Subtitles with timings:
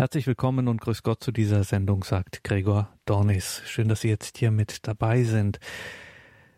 [0.00, 3.60] Herzlich willkommen und grüß Gott zu dieser Sendung, sagt Gregor Dornis.
[3.66, 5.60] Schön, dass Sie jetzt hier mit dabei sind.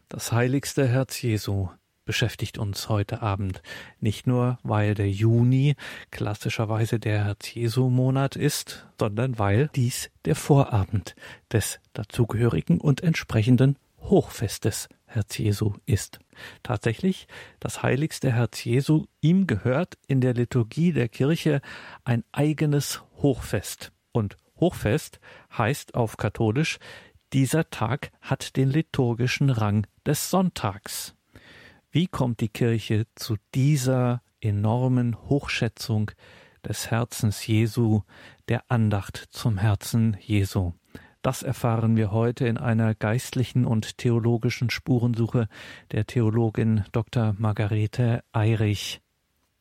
[0.08, 1.68] Das heiligste Herz Jesu
[2.05, 3.60] beschäftigt uns heute Abend.
[3.99, 5.75] Nicht nur, weil der Juni
[6.13, 11.17] klassischerweise der Herz Jesu Monat ist, sondern weil dies der Vorabend
[11.51, 16.19] des dazugehörigen und entsprechenden Hochfestes Herz Jesu ist.
[16.63, 17.27] Tatsächlich,
[17.61, 21.61] das heiligste Herz Jesu, ihm gehört in der Liturgie der Kirche
[22.05, 23.93] ein eigenes Hochfest.
[24.13, 25.21] Und Hochfest
[25.57, 26.79] heißt auf katholisch,
[27.33, 31.14] dieser Tag hat den liturgischen Rang des Sonntags.
[31.91, 36.10] Wie kommt die Kirche zu dieser enormen Hochschätzung
[36.66, 38.02] des Herzens Jesu,
[38.48, 40.72] der Andacht zum Herzen Jesu?
[41.22, 45.46] Das erfahren wir heute in einer geistlichen und theologischen Spurensuche
[45.92, 47.36] der Theologin Dr.
[47.38, 49.00] Margarete Eirich.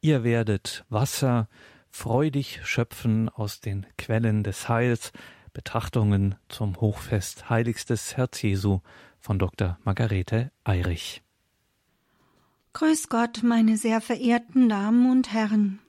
[0.01, 1.47] Ihr werdet Wasser
[1.91, 5.11] freudig schöpfen aus den Quellen des Heils.
[5.53, 8.79] Betrachtungen zum Hochfest Heiligstes Herz Jesu
[9.19, 9.77] von Dr.
[9.83, 11.21] Margarete Eirich.
[12.73, 15.79] Grüß Gott, meine sehr verehrten Damen und Herren.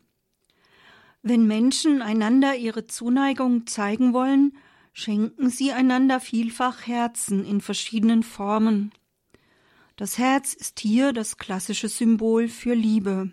[1.22, 4.52] Wenn Menschen einander ihre Zuneigung zeigen wollen,
[4.92, 8.92] schenken sie einander vielfach Herzen in verschiedenen Formen.
[9.96, 13.30] Das Herz ist hier das klassische Symbol für Liebe.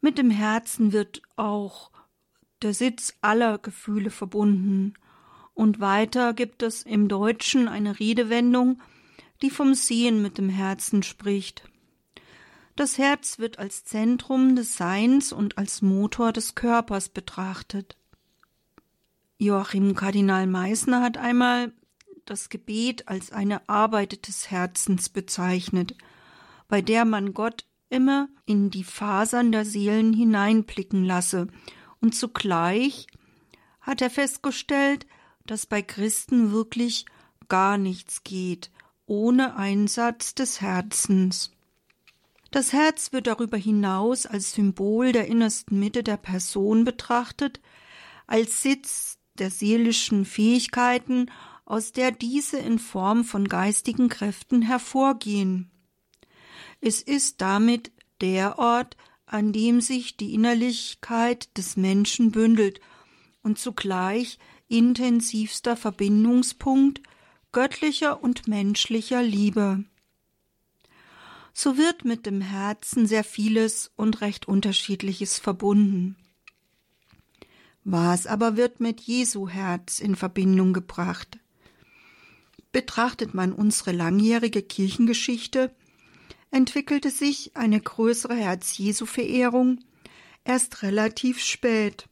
[0.00, 1.90] Mit dem Herzen wird auch
[2.62, 4.94] der Sitz aller Gefühle verbunden.
[5.54, 8.80] Und weiter gibt es im Deutschen eine Redewendung,
[9.42, 11.68] die vom Sehen mit dem Herzen spricht.
[12.74, 17.96] Das Herz wird als Zentrum des Seins und als Motor des Körpers betrachtet.
[19.38, 21.72] Joachim Kardinal Meissner hat einmal
[22.24, 25.94] das Gebet als eine Arbeit des Herzens bezeichnet,
[26.68, 31.48] bei der man Gott immer in die Fasern der Seelen hineinblicken lasse,
[32.00, 33.06] und zugleich
[33.80, 35.06] hat er festgestellt,
[35.44, 37.04] dass bei Christen wirklich
[37.48, 38.70] gar nichts geht,
[39.06, 41.52] ohne Einsatz des Herzens.
[42.50, 47.60] Das Herz wird darüber hinaus als Symbol der innersten Mitte der Person betrachtet,
[48.26, 51.30] als Sitz der seelischen Fähigkeiten,
[51.64, 55.70] aus der diese in Form von geistigen Kräften hervorgehen.
[56.80, 62.80] Es ist damit der Ort, an dem sich die Innerlichkeit des Menschen bündelt
[63.42, 64.38] und zugleich
[64.68, 67.00] intensivster Verbindungspunkt
[67.52, 69.84] göttlicher und menschlicher Liebe.
[71.52, 76.16] So wird mit dem Herzen sehr vieles und recht unterschiedliches verbunden.
[77.88, 81.38] Was aber wird mit Jesu Herz in Verbindung gebracht?
[82.72, 85.72] Betrachtet man unsere langjährige Kirchengeschichte,
[86.50, 89.84] entwickelte sich eine größere Herz-Jesu-Verehrung
[90.42, 92.08] erst relativ spät.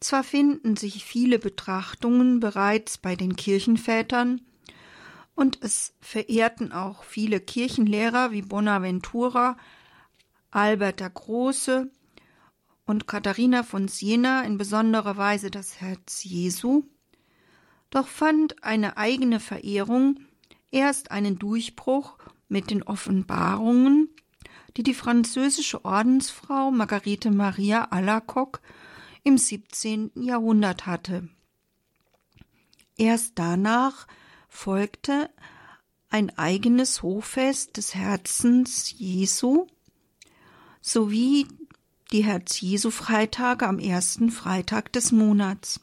[0.00, 4.40] Zwar finden sich viele Betrachtungen bereits bei den Kirchenvätern,
[5.34, 9.58] und es verehrten auch viele Kirchenlehrer wie Bonaventura,
[10.50, 11.90] Albert der Große
[12.90, 16.82] und Katharina von Siena in besonderer Weise das Herz Jesu,
[17.90, 20.18] doch fand eine eigene Verehrung
[20.72, 22.18] erst einen Durchbruch
[22.48, 24.08] mit den Offenbarungen,
[24.76, 28.60] die die französische Ordensfrau Margarete Maria Alacoque
[29.22, 30.10] im 17.
[30.16, 31.28] Jahrhundert hatte.
[32.96, 34.08] Erst danach
[34.48, 35.30] folgte
[36.08, 39.68] ein eigenes Hochfest des Herzens Jesu
[40.80, 41.46] sowie
[42.12, 45.80] die Herz-Jesu-Freitage am ersten Freitag des Monats.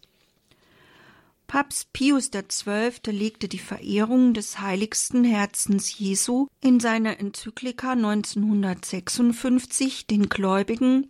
[1.47, 3.11] Papst Pius XII.
[3.11, 11.09] legte die Verehrung des heiligsten Herzens Jesu in seiner Enzyklika 1956 den Gläubigen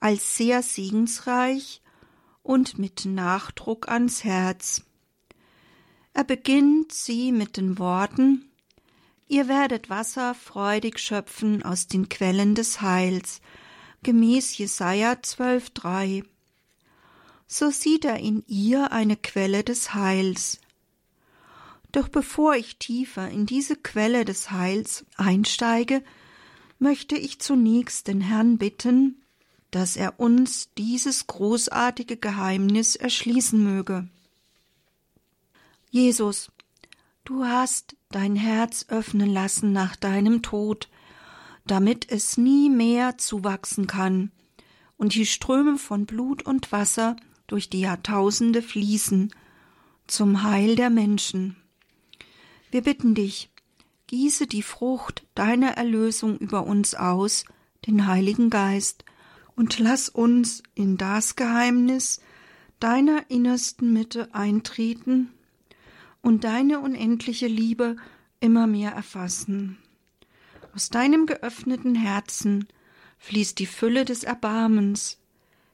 [0.00, 1.82] als sehr segensreich
[2.42, 4.82] und mit Nachdruck ans Herz.
[6.12, 8.52] Er beginnt sie mit den Worten
[9.32, 13.40] Ihr werdet Wasser freudig schöpfen aus den Quellen des Heils,
[14.02, 16.24] gemäß Jesaja 12,3.
[17.46, 20.60] So sieht er in ihr eine Quelle des Heils.
[21.92, 26.02] Doch bevor ich tiefer in diese Quelle des Heils einsteige,
[26.78, 29.22] möchte ich zunächst den Herrn bitten,
[29.70, 34.08] dass er uns dieses großartige Geheimnis erschließen möge.
[35.90, 36.50] Jesus,
[37.24, 40.88] du hast dein Herz öffnen lassen nach deinem Tod,
[41.66, 44.30] damit es nie mehr zuwachsen kann
[44.96, 47.16] und die Ströme von Blut und Wasser
[47.46, 49.34] durch die Jahrtausende fließen
[50.06, 51.56] zum Heil der Menschen.
[52.70, 53.50] Wir bitten dich,
[54.06, 57.44] gieße die Frucht deiner Erlösung über uns aus,
[57.86, 59.04] den Heiligen Geist,
[59.54, 62.20] und lass uns in das Geheimnis
[62.80, 65.30] deiner innersten Mitte eintreten
[66.22, 67.96] und deine unendliche Liebe
[68.40, 69.81] immer mehr erfassen.
[70.74, 72.66] Aus deinem geöffneten Herzen
[73.18, 75.18] fließt die Fülle des Erbarmens.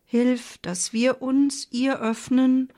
[0.05, 2.69] Hilf, dass wir uns ihr öffnen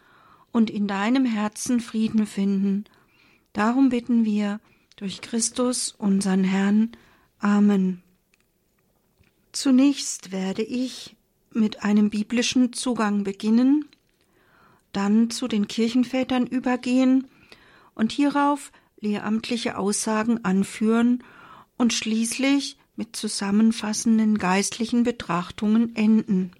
[0.52, 2.84] und in deinem Herzen Frieden finden.
[3.52, 4.60] Darum bitten wir
[4.96, 6.92] durch Christus, unseren Herrn.
[7.38, 8.02] Amen.
[9.52, 11.16] Zunächst werde ich
[11.52, 13.88] mit einem biblischen Zugang beginnen,
[14.92, 17.26] dann zu den Kirchenvätern übergehen
[17.94, 21.24] und hierauf lehramtliche Aussagen anführen
[21.80, 26.52] und schließlich mit zusammenfassenden geistlichen Betrachtungen enden.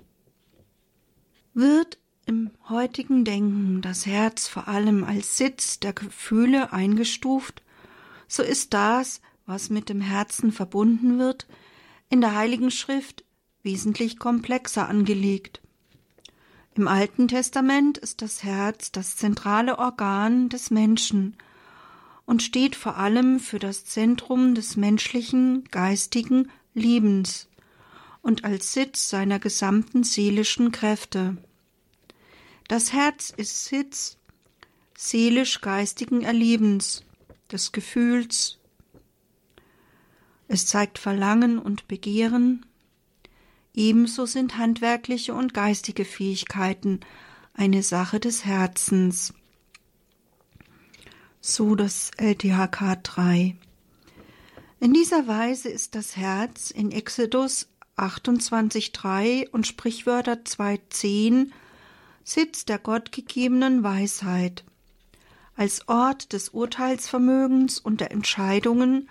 [1.52, 7.62] Wird im heutigen Denken das Herz vor allem als Sitz der Gefühle eingestuft,
[8.28, 11.46] so ist das, was mit dem Herzen verbunden wird,
[12.08, 13.23] in der Heiligen Schrift
[13.62, 15.61] wesentlich komplexer angelegt.
[16.75, 21.37] Im Alten Testament ist das Herz das zentrale Organ des Menschen
[22.31, 27.49] und steht vor allem für das Zentrum des menschlichen geistigen Lebens
[28.23, 31.38] und als Sitz seiner gesamten seelischen Kräfte.
[32.69, 34.17] Das Herz ist Sitz
[34.97, 37.03] seelisch-geistigen Erlebens,
[37.50, 38.61] des Gefühls.
[40.47, 42.65] Es zeigt Verlangen und Begehren.
[43.75, 47.00] Ebenso sind handwerkliche und geistige Fähigkeiten
[47.55, 49.35] eine Sache des Herzens
[51.40, 53.56] so das LTHK 3.
[54.78, 61.50] In dieser Weise ist das Herz in Exodus 28.3 und Sprichwörter 2.10
[62.25, 64.64] Sitz der gottgegebenen Weisheit.
[65.56, 69.08] Als Ort des Urteilsvermögens und der Entscheidungen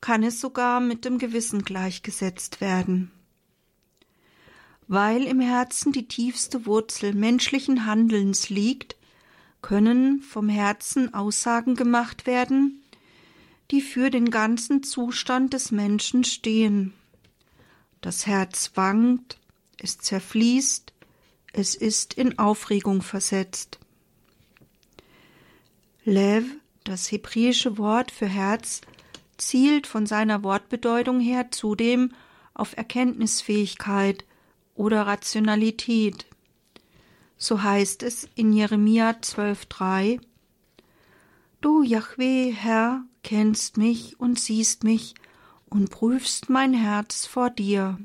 [0.00, 3.10] kann es sogar mit dem Gewissen gleichgesetzt werden.
[4.88, 8.96] Weil im Herzen die tiefste Wurzel menschlichen Handelns liegt,
[9.62, 12.82] können vom Herzen Aussagen gemacht werden,
[13.70, 16.92] die für den ganzen Zustand des Menschen stehen.
[18.00, 19.38] Das Herz wankt,
[19.78, 20.92] es zerfließt,
[21.52, 23.78] es ist in Aufregung versetzt.
[26.04, 26.44] Lev,
[26.84, 28.80] das hebräische Wort für Herz,
[29.36, 32.12] zielt von seiner Wortbedeutung her zudem
[32.54, 34.24] auf Erkenntnisfähigkeit
[34.74, 36.26] oder Rationalität.
[37.42, 40.20] So heißt es in Jeremia 12,3
[41.62, 45.14] Du, Jahweh, Herr, kennst mich und siehst mich
[45.70, 47.98] und prüfst mein Herz vor dir.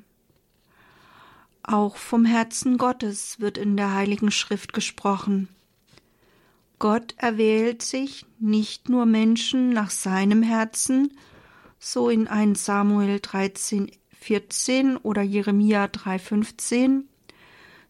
[1.64, 5.50] Auch vom Herzen Gottes wird in der Heiligen Schrift gesprochen.
[6.80, 11.12] Gott erwählt sich nicht nur Menschen nach seinem Herzen,
[11.78, 13.92] so in 1 Samuel 13,
[14.22, 17.10] 14 oder Jeremia 3, 15,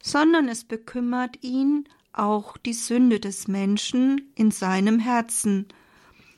[0.05, 5.67] sondern es bekümmert ihn auch die Sünde des Menschen in seinem Herzen,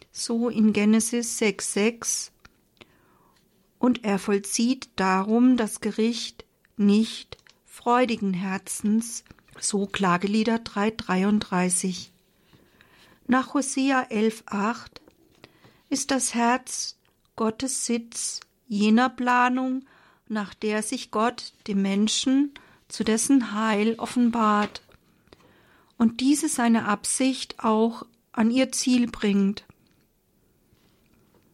[0.10, 2.32] so in Genesis 6,6.
[3.78, 6.46] Und er vollzieht darum das Gericht
[6.78, 9.26] nicht freudigen Herzens,
[9.60, 12.12] so Klagelieder 3,33.
[13.28, 15.02] Nach Hosea 11,8
[15.90, 16.98] ist das Herz
[17.36, 18.40] Gottes Sitz
[18.70, 19.84] jener Planung,
[20.30, 22.54] nach der sich Gott dem Menschen
[22.88, 24.82] zu dessen Heil offenbart
[25.98, 29.66] und diese seine Absicht auch an ihr Ziel bringt.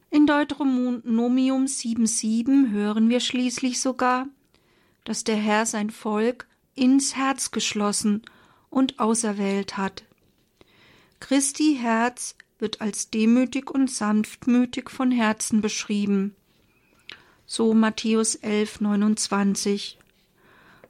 [0.10, 4.28] In Deuteronomium 7,7 hören wir schließlich sogar,
[5.06, 8.22] dass der Herr sein Volk ins Herz geschlossen
[8.70, 10.04] und auserwählt hat.
[11.20, 16.36] Christi Herz wird als demütig und sanftmütig von Herzen beschrieben.
[17.46, 19.98] So Matthäus 11, 29.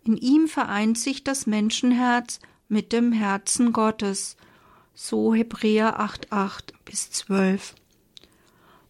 [0.03, 4.35] In ihm vereint sich das Menschenherz mit dem Herzen Gottes.
[4.93, 7.75] So Hebräer 8,8 bis 12.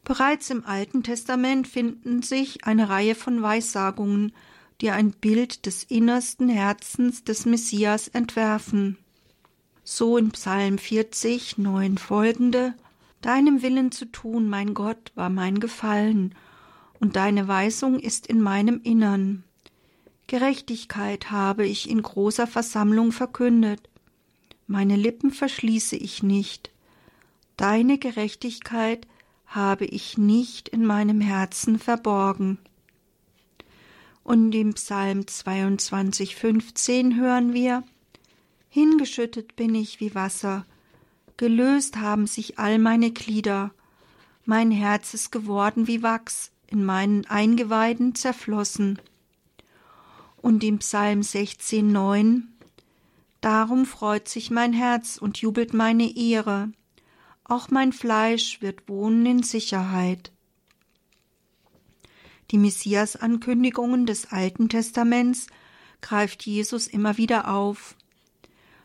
[0.03, 4.33] Bereits im Alten Testament finden sich eine Reihe von Weissagungen,
[4.81, 8.97] die ein Bild des innersten Herzens des Messias entwerfen.
[9.83, 12.73] So in Psalm 40, 9 folgende
[13.21, 16.35] Deinem Willen zu tun, mein Gott, war mein Gefallen,
[16.99, 19.45] und deine Weisung ist in meinem Innern.
[20.33, 23.87] Gerechtigkeit habe ich in großer Versammlung verkündet.
[24.65, 26.71] Meine Lippen verschließe ich nicht.
[27.55, 29.05] Deine Gerechtigkeit
[29.45, 32.57] habe ich nicht in meinem Herzen verborgen.
[34.23, 37.83] Und im Psalm 22, 15 hören wir,
[38.69, 40.65] Hingeschüttet bin ich wie Wasser,
[41.37, 43.71] gelöst haben sich all meine Glieder,
[44.45, 48.97] mein Herz ist geworden wie Wachs, in meinen Eingeweiden zerflossen
[50.43, 52.41] Und im Psalm 16,9
[53.39, 56.69] Darum freut sich mein Herz und jubelt meine Ehre.
[57.45, 60.33] Auch mein Fleisch wird wohnen in Sicherheit.
[62.51, 65.47] Die Messias-Ankündigungen des Alten Testaments
[66.01, 67.95] greift Jesus immer wieder auf.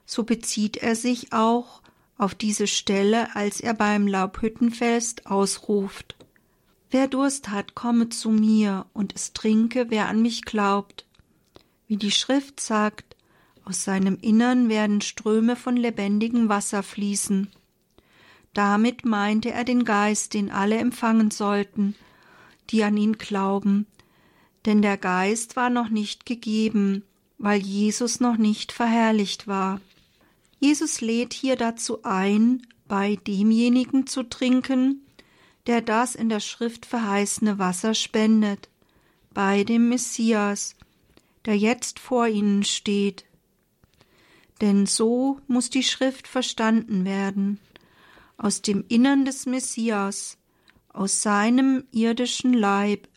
[0.06, 1.82] So bezieht er sich auch
[2.16, 6.14] auf diese Stelle, als er beim Laubhüttenfest ausruft.
[6.92, 11.04] Wer Durst hat, komme zu mir und es trinke, wer an mich glaubt.
[11.88, 13.16] Wie die Schrift sagt,
[13.64, 17.48] aus seinem Innern werden Ströme von lebendigem Wasser fließen.
[18.54, 21.94] Damit meinte er den Geist, den alle empfangen sollten,
[22.70, 23.86] die an ihn glauben,
[24.66, 27.04] denn der Geist war noch nicht gegeben,
[27.38, 29.80] weil Jesus noch nicht verherrlicht war.
[30.60, 35.06] Jesus lädt hier dazu ein, bei demjenigen zu trinken,
[35.66, 38.68] der das in der Schrift verheißene Wasser spendet,
[39.32, 40.74] bei dem Messias,
[41.48, 43.24] der jetzt vor ihnen steht.
[44.60, 47.58] Denn so muss die Schrift verstanden werden.
[48.36, 50.36] Aus dem Innern des Messias,
[50.92, 53.08] aus seinem irdischen Leib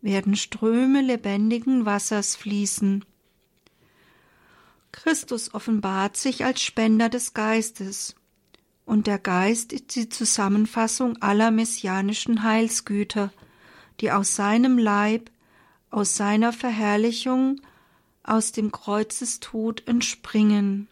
[0.00, 3.04] werden Ströme lebendigen Wassers fließen.
[4.90, 8.16] Christus offenbart sich als Spender des Geistes,
[8.84, 13.32] und der Geist ist die Zusammenfassung aller messianischen Heilsgüter,
[14.00, 15.30] die aus seinem Leib,
[15.90, 17.60] aus seiner Verherrlichung,
[18.26, 20.88] aus dem Kreuzestod entspringen.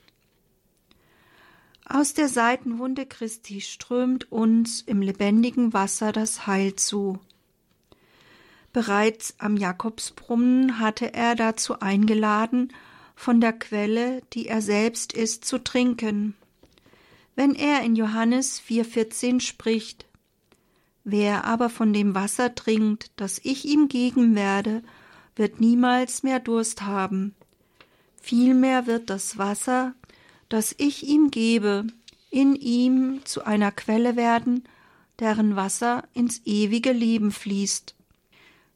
[1.86, 7.18] Aus der Seitenwunde Christi strömt uns im lebendigen Wasser das Heil zu.
[8.72, 12.72] Bereits am Jakobsbrunnen hatte er dazu eingeladen,
[13.14, 16.34] von der Quelle, die er selbst ist, zu trinken.
[17.36, 20.06] Wenn er in Johannes 4,14 spricht,
[21.04, 24.82] Wer aber von dem Wasser trinkt, das ich ihm geben werde,
[25.36, 27.34] wird niemals mehr Durst haben.
[28.20, 29.94] Vielmehr wird das Wasser,
[30.48, 31.86] das ich ihm gebe,
[32.30, 34.64] in ihm zu einer Quelle werden,
[35.18, 37.94] deren Wasser ins ewige Leben fließt.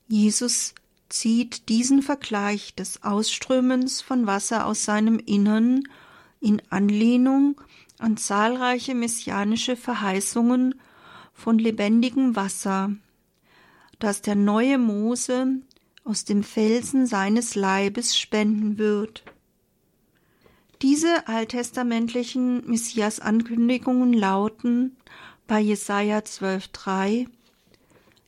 [0.09, 0.75] Jesus
[1.09, 5.85] zieht diesen Vergleich des Ausströmens von Wasser aus seinem Innern
[6.41, 7.61] in Anlehnung
[7.99, 10.75] an zahlreiche messianische Verheißungen
[11.33, 12.93] von lebendigem Wasser,
[13.99, 15.63] das der neue Mose
[16.09, 19.25] aus dem Felsen seines Leibes spenden wird.
[20.81, 24.97] Diese alttestamentlichen Messias-Ankündigungen lauten
[25.47, 27.27] bei Jesaja 12,3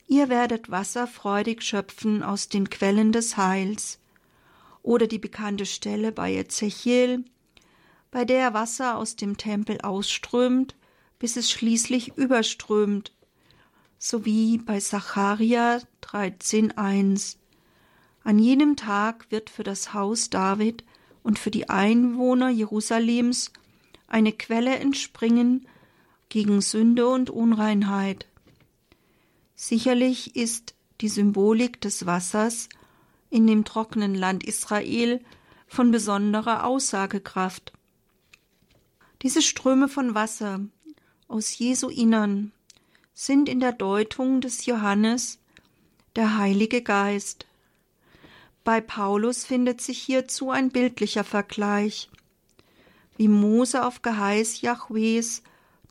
[0.09, 4.01] Ihr werdet Wasser freudig schöpfen aus den Quellen des Heils.
[4.83, 7.25] Oder die bekannte Stelle bei Ezechiel,
[8.11, 10.75] bei der Wasser aus dem Tempel ausströmt,
[11.21, 13.13] bis es schließlich überströmt,
[13.99, 17.40] sowie bei Zacharia 13,1.
[18.23, 20.85] An jenem Tag wird für das Haus David
[21.23, 23.53] und für die Einwohner Jerusalems
[24.09, 25.67] eine Quelle entspringen
[26.29, 28.27] gegen Sünde und Unreinheit.
[29.55, 32.69] Sicherlich ist die Symbolik des Wassers
[33.31, 35.21] in dem trockenen Land Israel
[35.67, 37.73] von besonderer Aussagekraft.
[39.23, 40.61] Diese Ströme von Wasser
[41.29, 42.53] aus Jesu Innern
[43.15, 45.39] sind in der Deutung des Johannes
[46.17, 47.47] der Heilige Geist.
[48.71, 52.09] Bei Paulus findet sich hierzu ein bildlicher Vergleich.
[53.17, 55.43] Wie Mose auf Geheiß Jahwes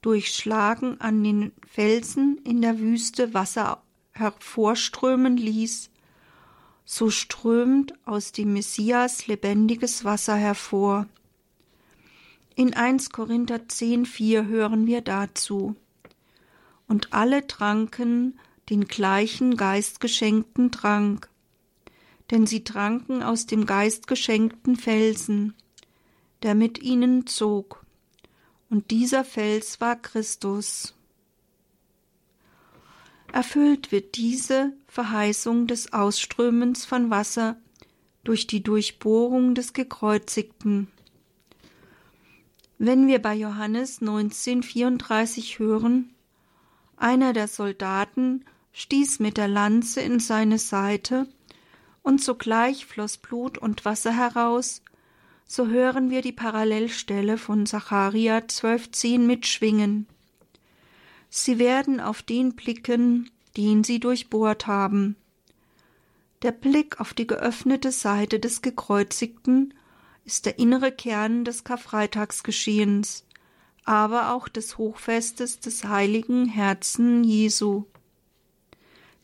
[0.01, 3.83] durchschlagen an den Felsen in der Wüste Wasser
[4.13, 5.89] hervorströmen ließ,
[6.85, 11.05] so strömt aus dem Messias lebendiges Wasser hervor.
[12.55, 15.75] In 1 Korinther 10,4 hören wir dazu.
[16.87, 21.29] Und alle tranken den gleichen geistgeschenkten Trank,
[22.31, 25.53] denn sie tranken aus dem geistgeschenkten Felsen,
[26.43, 27.85] der mit ihnen zog
[28.69, 30.93] und dieser Fels war Christus.
[33.31, 37.57] Erfüllt wird diese Verheißung des Ausströmens von Wasser
[38.23, 40.87] durch die Durchbohrung des Gekreuzigten.
[42.77, 46.13] Wenn wir bei Johannes 1934 hören,
[46.95, 51.27] einer der Soldaten stieß mit der Lanze in seine Seite,
[52.01, 54.81] und sogleich floss Blut und Wasser heraus,
[55.45, 60.07] so hören wir die Parallelstelle von Zacharia 12,10 mitschwingen.
[61.29, 65.15] Sie werden auf den blicken, den sie durchbohrt haben.
[66.41, 69.73] Der Blick auf die geöffnete Seite des Gekreuzigten
[70.23, 73.25] ist der innere Kern des Karfreitagsgeschehens,
[73.83, 77.85] aber auch des Hochfestes des heiligen Herzen Jesu.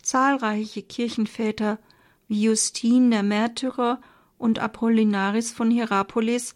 [0.01, 1.79] Zahlreiche Kirchenväter
[2.27, 4.01] wie Justin der Märtyrer
[4.37, 6.55] und Apollinaris von Hierapolis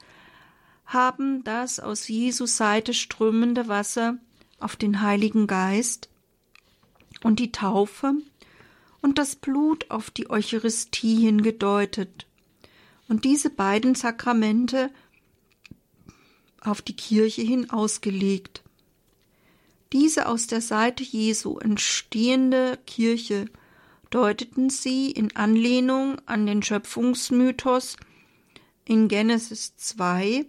[0.85, 4.17] haben das aus Jesus Seite strömende Wasser
[4.59, 6.09] auf den Heiligen Geist
[7.23, 8.13] und die Taufe
[9.01, 12.25] und das Blut auf die Eucharistie hingedeutet
[13.07, 14.89] und diese beiden Sakramente
[16.61, 18.63] auf die Kirche hin ausgelegt.
[19.93, 23.45] Diese aus der Seite Jesu entstehende Kirche
[24.09, 27.97] deuteten sie in Anlehnung an den Schöpfungsmythos
[28.85, 30.45] in Genesis 2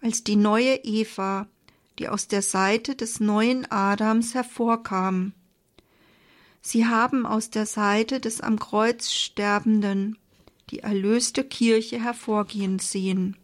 [0.00, 1.46] als die neue Eva,
[1.98, 5.32] die aus der Seite des neuen Adams hervorkam.
[6.60, 10.18] Sie haben aus der Seite des am Kreuz Sterbenden
[10.70, 13.36] die erlöste Kirche hervorgehen sehen.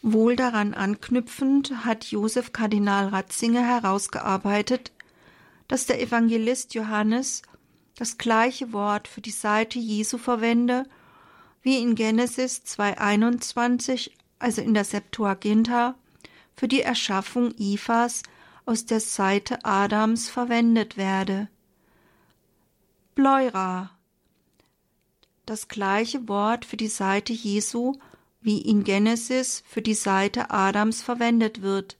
[0.00, 4.92] Wohl daran anknüpfend hat Josef Kardinal Ratzinger herausgearbeitet,
[5.68, 7.42] dass der Evangelist Johannes
[7.96, 10.84] das gleiche Wort für die Seite Jesu verwende,
[11.62, 15.96] wie in Genesis 2,21, also in der Septuaginta,
[16.54, 18.22] für die Erschaffung Evas
[18.66, 21.48] aus der Seite Adams verwendet werde.
[23.14, 23.90] Bleura.
[25.46, 27.94] Das gleiche Wort für die Seite Jesu,
[28.42, 31.96] wie in Genesis für die Seite Adams verwendet wird,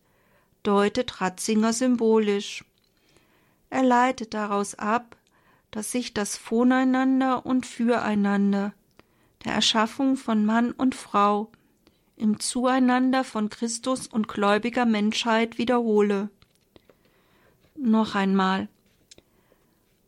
[0.62, 2.64] deutet Ratzinger symbolisch.
[3.70, 5.16] Er leitet daraus ab,
[5.70, 8.72] dass sich das Voneinander und Füreinander
[9.44, 11.50] der Erschaffung von Mann und Frau
[12.16, 16.30] im Zueinander von Christus und gläubiger Menschheit wiederhole.
[17.76, 18.68] Noch einmal.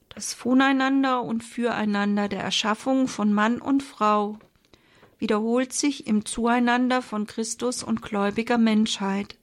[0.09, 4.39] Das Voneinander und Füreinander der Erschaffung von Mann und Frau
[5.19, 9.37] wiederholt sich im Zueinander von Christus und gläubiger Menschheit.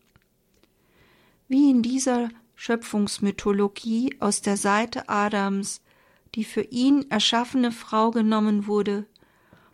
[1.47, 5.81] Wie in dieser Schöpfungsmythologie aus der Seite Adams,
[6.35, 9.05] die für ihn erschaffene Frau genommen wurde,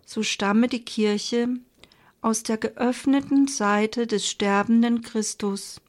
[0.06, 1.50] so stamme die Kirche
[2.22, 5.82] aus der geöffneten Seite des sterbenden Christus.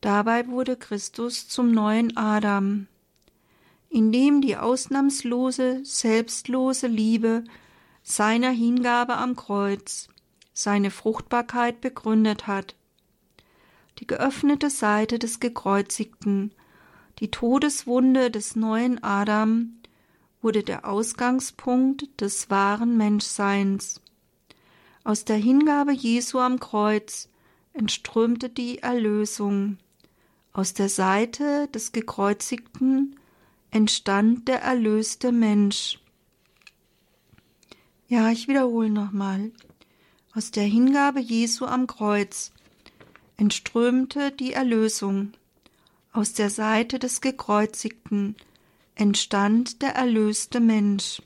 [0.00, 2.86] Dabei wurde Christus zum neuen Adam,
[3.90, 7.44] in dem die ausnahmslose, selbstlose Liebe
[8.02, 10.08] seiner Hingabe am Kreuz
[10.58, 12.74] seine Fruchtbarkeit begründet hat
[13.98, 16.52] die geöffnete Seite des Gekreuzigten,
[17.18, 19.78] die Todeswunde des neuen Adam,
[20.40, 24.00] wurde der Ausgangspunkt des wahren Menschseins.
[25.02, 27.28] Aus der Hingabe Jesu am Kreuz
[27.72, 29.78] entströmte die Erlösung.
[30.52, 33.16] Aus der Seite des Gekreuzigten
[33.70, 36.00] entstand der erlöste Mensch.
[38.06, 39.50] Ja, ich wiederhole nochmal.
[40.34, 42.52] Aus der Hingabe Jesu am Kreuz
[43.38, 45.32] entströmte die Erlösung.
[46.12, 48.36] Aus der Seite des Gekreuzigten
[48.96, 51.22] entstand der erlöste Mensch.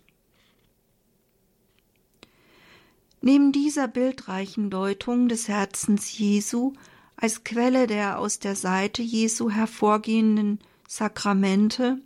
[3.23, 6.75] Neben dieser bildreichen Deutung des Herzens Jesu
[7.17, 11.99] als Quelle der aus der Seite Jesu hervorgehenden Sakramente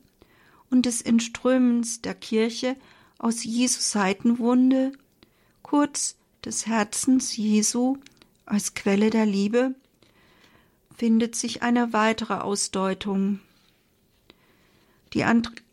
[0.71, 2.77] und des Entströmens der Kirche
[3.19, 4.93] aus Jesu Seitenwunde,
[5.63, 7.97] kurz des Herzens Jesu
[8.45, 9.75] als Quelle der Liebe,
[10.97, 13.41] findet sich eine weitere Ausdeutung.
[15.13, 15.25] Die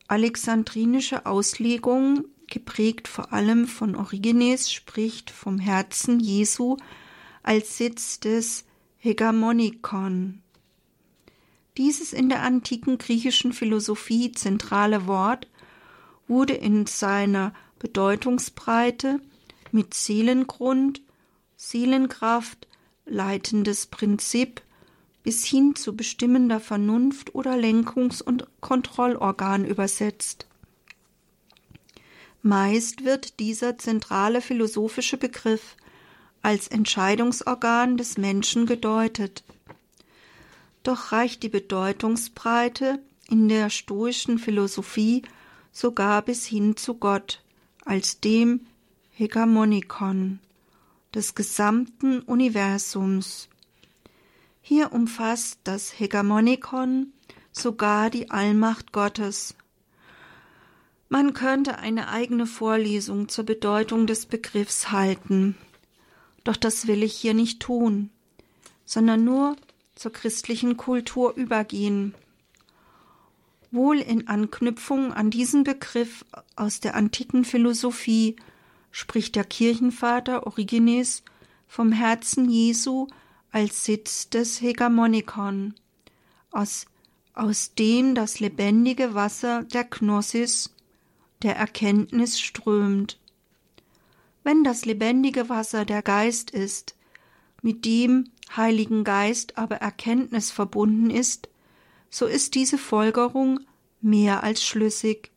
[0.08, 6.78] alexandrinische Auslegung, geprägt vor allem von Origenes, spricht vom Herzen Jesu
[7.42, 8.66] als Sitz des
[9.00, 10.42] Hegemonikon.
[11.78, 15.48] Dieses in der antiken griechischen Philosophie zentrale Wort
[16.28, 19.20] wurde in seiner Bedeutungsbreite
[19.72, 21.02] mit Seelengrund,
[21.58, 22.68] Seelenkraft,
[23.06, 24.62] leitendes Prinzip,
[25.24, 30.48] bis hin zu bestimmender Vernunft oder Lenkungs- und Kontrollorgan übersetzt.
[32.42, 35.78] Meist wird dieser zentrale philosophische Begriff
[36.42, 39.46] als Entscheidungsorgan des Menschen gedeutet.
[40.84, 45.22] Doch reicht die Bedeutungsbreite in der stoischen Philosophie
[45.72, 47.42] sogar bis hin zu Gott
[47.86, 48.68] als dem
[49.12, 50.40] Hegemonikon
[51.16, 53.48] des gesamten Universums
[54.66, 57.12] hier umfasst das Hegemonikon
[57.52, 59.56] sogar die Allmacht Gottes.
[61.10, 65.58] Man könnte eine eigene Vorlesung zur Bedeutung des Begriffs halten,
[66.46, 68.10] doch das will ich hier nicht tun,
[68.86, 69.58] sondern nur
[69.96, 72.16] zur christlichen Kultur übergehen.
[73.70, 76.24] Wohl in Anknüpfung an diesen Begriff
[76.56, 78.38] aus der antiken Philosophie
[78.92, 81.22] spricht der Kirchenvater Origenes
[81.68, 83.08] vom Herzen Jesu
[83.54, 85.76] als Sitz des Hegemonikon,
[86.52, 86.88] aus,
[87.36, 90.74] aus dem das lebendige Wasser der Gnosis,
[91.44, 93.20] der Erkenntnis strömt.
[94.44, 96.96] Wenn das lebendige Wasser der Geist ist,
[97.62, 101.48] mit dem Heiligen Geist aber Erkenntnis verbunden ist,
[102.10, 103.60] so ist diese Folgerung
[104.02, 105.30] mehr als schlüssig.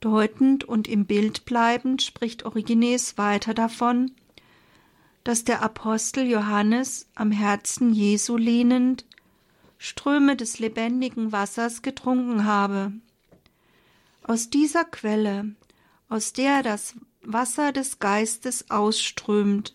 [0.00, 4.10] Deutend und im Bild bleibend spricht Origenes weiter davon,
[5.24, 9.06] dass der Apostel Johannes am Herzen Jesu lehnend
[9.78, 12.92] Ströme des lebendigen Wassers getrunken habe.
[14.22, 15.54] Aus dieser Quelle,
[16.08, 19.74] aus der das Wasser des Geistes ausströmt,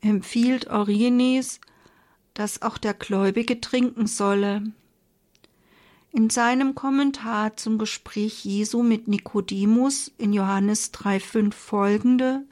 [0.00, 1.60] empfiehlt Origenes,
[2.34, 4.62] dass auch der Gläubige trinken solle.
[6.12, 12.44] In seinem Kommentar zum Gespräch Jesu mit Nikodemus in Johannes 3,5 folgende,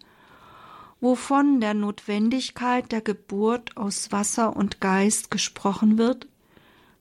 [1.00, 6.26] wovon der Notwendigkeit der Geburt aus Wasser und Geist gesprochen wird,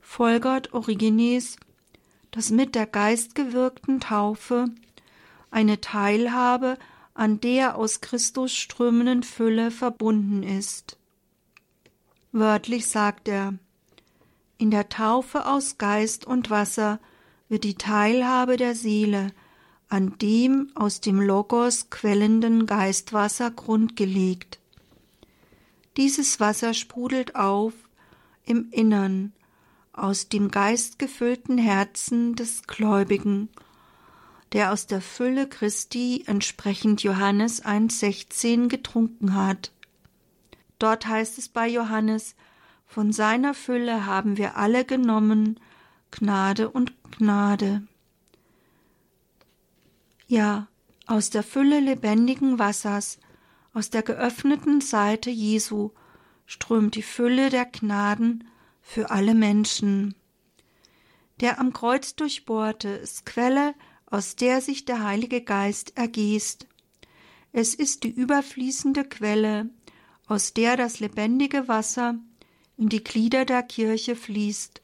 [0.02, 1.58] folgert Origenes,
[2.32, 4.68] dass mit der geistgewirkten Taufe
[5.52, 6.78] eine Teilhabe
[7.14, 10.98] an der aus Christus strömenden Fülle verbunden ist.
[12.34, 13.54] Wörtlich sagt er,
[14.58, 17.00] in der Taufe aus Geist und Wasser
[17.48, 19.32] wird die Teilhabe der Seele
[19.90, 24.60] an dem aus dem Logos quellenden Geistwasser grundgelegt.
[25.98, 27.74] Dieses Wasser sprudelt auf
[28.46, 29.34] im Innern,
[29.94, 33.50] aus dem geistgefüllten Herzen des Gläubigen,
[34.52, 39.72] der aus der Fülle Christi entsprechend Johannes 1,16 getrunken hat.
[40.80, 42.36] Dort heißt es bei Johannes,
[42.86, 45.60] von seiner Fülle haben wir alle genommen,
[46.12, 47.84] Gnade und Gnade.
[50.28, 50.68] Ja,
[51.06, 53.20] aus der Fülle lebendigen Wassers,
[53.74, 55.92] aus der geöffneten Seite Jesu,
[56.48, 58.48] strömt die Fülle der Gnaden
[58.82, 60.16] für alle Menschen.
[61.42, 63.76] Der am Kreuz durchbohrte ist Quelle,
[64.08, 66.68] aus der sich der Heilige Geist ergießt.
[67.52, 69.70] Es ist die überfließende Quelle,
[70.28, 72.16] aus der das lebendige Wasser
[72.78, 74.82] in die Glieder der Kirche fließt,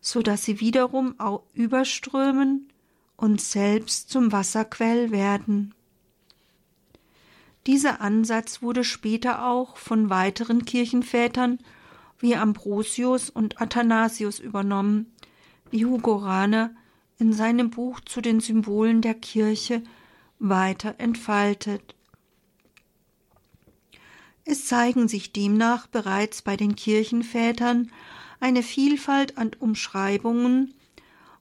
[0.00, 1.14] so dass sie wiederum
[1.52, 2.71] überströmen
[3.22, 5.76] und selbst zum Wasserquell werden.
[7.68, 11.60] Dieser Ansatz wurde später auch von weiteren Kirchenvätern
[12.18, 15.06] wie Ambrosius und Athanasius übernommen,
[15.70, 16.74] wie Hugo Rahner
[17.16, 19.84] in seinem Buch zu den Symbolen der Kirche
[20.40, 21.94] weiter entfaltet.
[24.44, 27.92] Es zeigen sich demnach bereits bei den Kirchenvätern
[28.40, 30.74] eine Vielfalt an Umschreibungen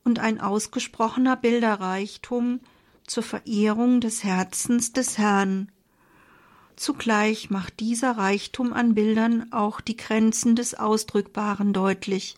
[0.04, 2.60] und ein ausgesprochener Bilderreichtum
[3.06, 5.72] zur Verehrung des Herzens des Herrn.
[6.76, 12.38] Zugleich macht dieser Reichtum an Bildern auch die Grenzen des Ausdrückbaren deutlich,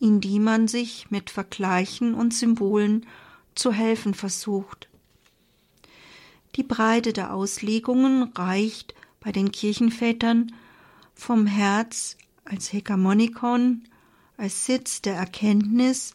[0.00, 3.06] in die man sich mit Vergleichen und Symbolen
[3.54, 4.88] zu helfen versucht.
[6.56, 10.52] Die Breite der Auslegungen reicht bei den Kirchenvätern
[11.14, 13.84] vom Herz als Hegemonikon,
[14.36, 16.14] als Sitz der Erkenntnis,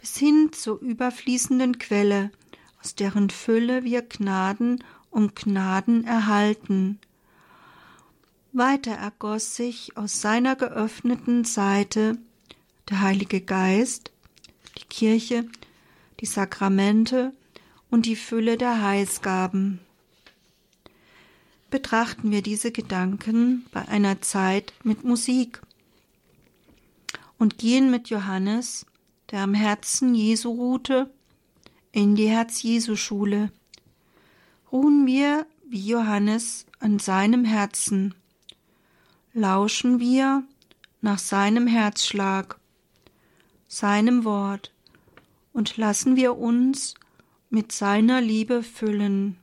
[0.00, 2.30] bis hin zur überfließenden Quelle,
[2.82, 6.98] aus deren Fülle wir Gnaden um Gnaden erhalten.
[8.52, 12.18] Weiter ergoss sich aus seiner geöffneten Seite
[12.88, 14.12] der Heilige Geist,
[14.78, 15.46] die Kirche,
[16.20, 17.32] die Sakramente
[17.90, 19.80] und die Fülle der Heilsgaben
[21.70, 25.60] betrachten wir diese Gedanken bei einer Zeit mit Musik
[27.38, 28.86] und gehen mit Johannes,
[29.30, 31.10] der am Herzen Jesu ruhte,
[31.92, 33.50] in die Herz-Jesu-Schule.
[34.70, 38.14] Ruhen wir wie Johannes an seinem Herzen,
[39.32, 40.44] lauschen wir
[41.00, 42.58] nach seinem Herzschlag,
[43.68, 44.72] seinem Wort
[45.52, 46.94] und lassen wir uns
[47.50, 49.38] mit seiner Liebe füllen.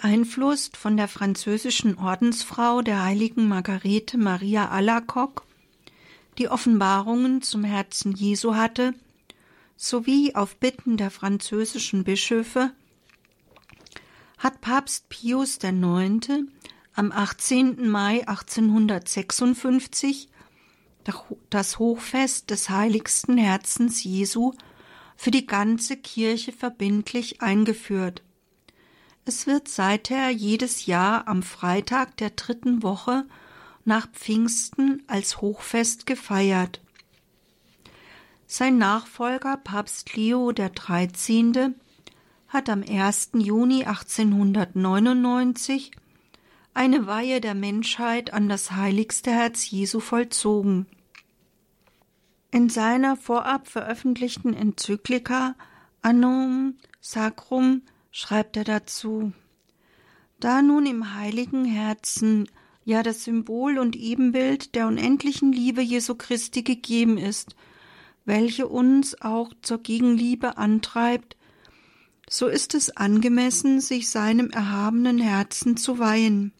[0.00, 5.42] Beeinflusst von der französischen Ordensfrau der heiligen Margarete Maria Alacoque,
[6.38, 8.94] die Offenbarungen zum Herzen Jesu hatte,
[9.76, 12.70] sowie auf Bitten der französischen Bischöfe,
[14.38, 16.44] hat Papst Pius IX.
[16.94, 17.88] am 18.
[17.88, 20.28] Mai 1856
[21.50, 24.52] das Hochfest des heiligsten Herzens Jesu
[25.16, 28.22] für die ganze Kirche verbindlich eingeführt.
[29.28, 33.26] Es wird seither jedes Jahr am Freitag der dritten Woche
[33.84, 36.80] nach Pfingsten als Hochfest gefeiert.
[38.46, 41.74] Sein Nachfolger Papst Leo XIII.
[42.48, 43.32] hat am 1.
[43.34, 45.90] Juni 1899
[46.72, 50.86] eine Weihe der Menschheit an das heiligste Herz Jesu vollzogen.
[52.50, 55.54] In seiner vorab veröffentlichten Enzyklika
[56.00, 57.82] Annum Sacrum
[58.18, 59.32] schreibt er dazu
[60.40, 62.50] Da nun im heiligen Herzen
[62.84, 67.54] ja das Symbol und Ebenbild der unendlichen Liebe Jesu Christi gegeben ist,
[68.24, 71.36] welche uns auch zur Gegenliebe antreibt,
[72.28, 76.52] so ist es angemessen, sich seinem erhabenen Herzen zu weihen.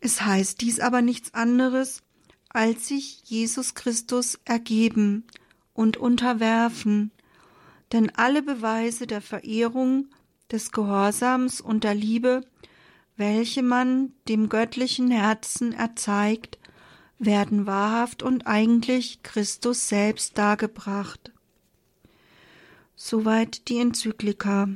[0.00, 2.02] Es heißt dies aber nichts anderes,
[2.48, 5.26] als sich Jesus Christus ergeben
[5.74, 7.10] und unterwerfen,
[7.92, 10.08] denn alle Beweise der Verehrung,
[10.50, 12.42] des Gehorsams und der Liebe,
[13.16, 16.58] welche man dem göttlichen Herzen erzeigt,
[17.18, 21.32] werden wahrhaft und eigentlich Christus selbst dargebracht.
[22.96, 24.68] Soweit die Enzyklika.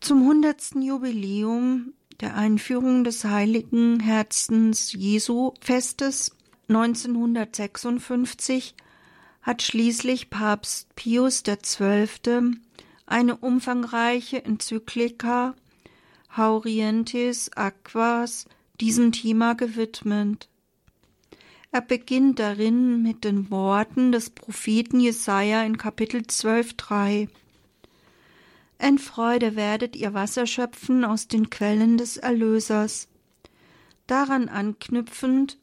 [0.00, 6.36] Zum hundertsten Jubiläum der Einführung des heiligen Herzens Jesu Festes
[6.68, 8.74] 1956
[9.42, 12.56] hat schließlich Papst Pius XII.
[13.06, 15.54] Eine umfangreiche Enzyklika
[16.36, 18.46] Haurientis Aquas
[18.80, 20.48] diesem Thema gewidmet.
[21.70, 27.28] Er beginnt darin mit den Worten des Propheten Jesaja in Kapitel 12,3.
[28.78, 33.08] In Freude werdet ihr Wasser schöpfen aus den Quellen des Erlösers.
[34.06, 35.58] Daran anknüpfend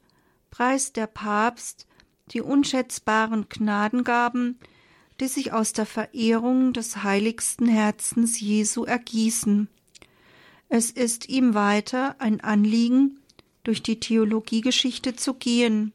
[0.50, 1.86] preist der Papst
[2.32, 4.58] die unschätzbaren Gnadengaben,
[5.22, 9.68] die sich aus der Verehrung des heiligsten Herzens Jesu ergießen.
[10.68, 13.20] Es ist ihm weiter ein Anliegen,
[13.62, 15.92] durch die Theologiegeschichte zu gehen,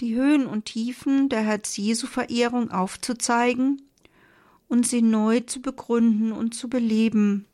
[0.00, 3.82] die Höhen und Tiefen der Herz-Jesu-Verehrung aufzuzeigen
[4.68, 7.44] und sie neu zu begründen und zu beleben.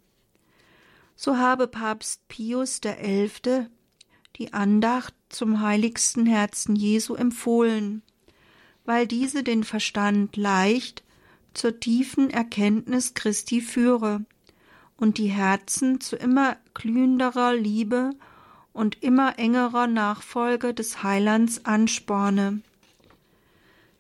[1.17, 3.67] So habe Papst Pius XI.
[4.37, 8.03] die Andacht zum heiligsten Herzen Jesu empfohlen,
[8.87, 11.03] weil diese den Verstand leicht
[11.55, 14.25] zur tiefen Erkenntnis Christi führe
[14.97, 18.11] und die Herzen zu immer glühenderer Liebe
[18.73, 22.63] und immer engerer Nachfolge des Heilands ansporne.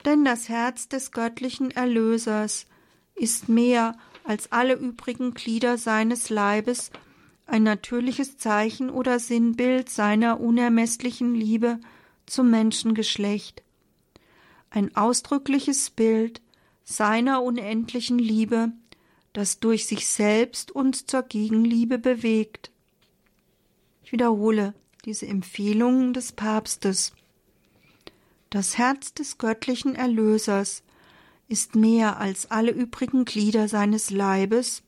[0.04, 2.66] Denn das Herz des göttlichen Erlösers
[3.14, 6.90] ist mehr als alle übrigen Glieder seines Leibes
[7.46, 11.80] ein natürliches Zeichen oder Sinnbild seiner unermesslichen Liebe
[12.26, 13.62] zum Menschengeschlecht,
[14.76, 16.42] ein ausdrückliches Bild
[16.84, 18.72] seiner unendlichen Liebe
[19.36, 22.70] das durch sich selbst uns zur Gegenliebe bewegt.
[24.02, 24.72] Ich wiederhole
[25.04, 27.12] diese Empfehlungen des Papstes.
[28.48, 30.82] Das Herz des göttlichen Erlösers
[31.48, 34.82] ist mehr als alle übrigen Glieder seines Leibes,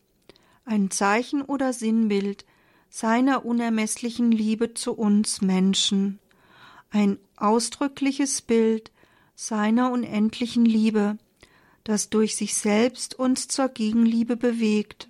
[0.65, 2.47] ein Zeichen oder Sinnbild
[2.89, 6.21] seiner unermesslichen Liebe zu uns Menschen,
[6.89, 8.93] ein ausdrückliches Bild
[9.41, 11.17] seiner unendlichen Liebe,
[11.85, 15.09] das durch sich selbst uns zur Gegenliebe bewegt.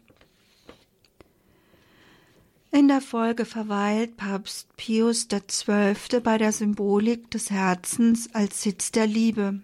[2.70, 6.20] In der Folge verweilt Papst Pius XII.
[6.22, 9.62] bei der Symbolik des Herzens als Sitz der Liebe.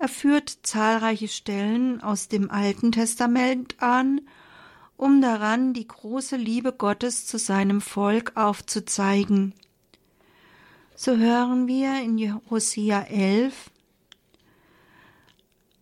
[0.00, 4.22] Er führt zahlreiche Stellen aus dem Alten Testament an,
[4.96, 9.54] um daran die große Liebe Gottes zu seinem Volk aufzuzeigen.
[10.96, 13.68] So hören wir in Hosea 11,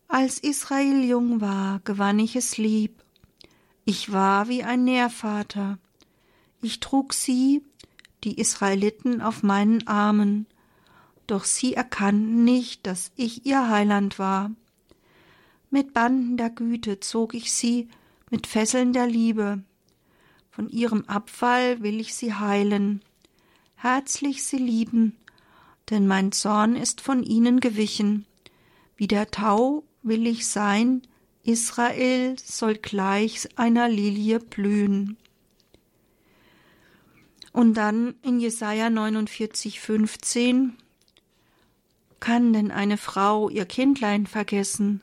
[0.08, 3.02] als Israel jung war, gewann ich es lieb.
[3.84, 5.78] Ich war wie ein Nährvater.
[6.62, 7.62] Ich trug sie,
[8.24, 10.46] die Israeliten, auf meinen Armen.
[11.26, 14.50] Doch sie erkannten nicht, dass ich ihr Heiland war.
[15.68, 17.88] Mit Banden der Güte zog ich sie,
[18.30, 19.62] mit Fesseln der Liebe.
[20.50, 23.02] Von ihrem Abfall will ich sie heilen,
[23.82, 25.16] herzlich sie lieben,
[25.90, 28.26] denn mein Zorn ist von ihnen gewichen.
[28.96, 31.02] Wie der Tau will ich sein,
[31.42, 35.16] Israel soll gleich einer Lilie blühen.
[37.52, 40.74] Und dann in Jesaja 49, 15
[42.20, 45.02] kann denn eine Frau ihr Kindlein vergessen,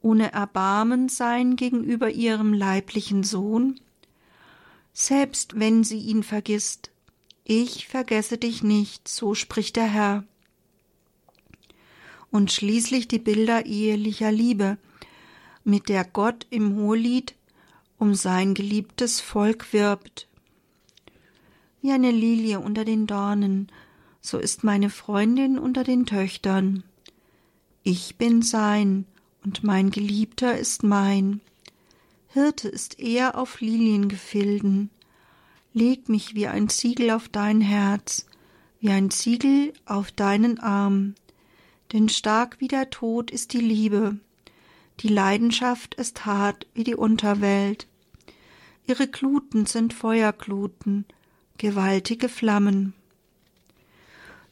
[0.00, 3.78] ohne Erbarmen sein gegenüber ihrem leiblichen Sohn?
[4.94, 6.91] Selbst wenn sie ihn vergisst,
[7.44, 10.24] ich vergesse dich nicht, so spricht der Herr
[12.32, 14.78] und schließlich die Bilder ehelicher Liebe,
[15.64, 17.36] mit der Gott im Hohelied
[17.98, 20.26] um sein geliebtes Volk wirbt.
[21.82, 23.70] Wie eine Lilie unter den Dornen,
[24.20, 26.82] so ist meine Freundin unter den Töchtern.
[27.84, 29.06] Ich bin sein,
[29.44, 31.40] und mein Geliebter ist mein.
[32.28, 34.90] Hirte ist er auf Liliengefilden.
[35.74, 38.26] Leg mich wie ein Ziegel auf dein Herz,
[38.80, 41.14] wie ein Ziegel auf deinen Arm.
[41.92, 44.18] Denn stark wie der Tod ist die Liebe,
[45.00, 47.88] die Leidenschaft ist hart wie die Unterwelt.
[48.86, 51.06] Ihre Gluten sind Feuergluten,
[51.58, 52.94] gewaltige Flammen.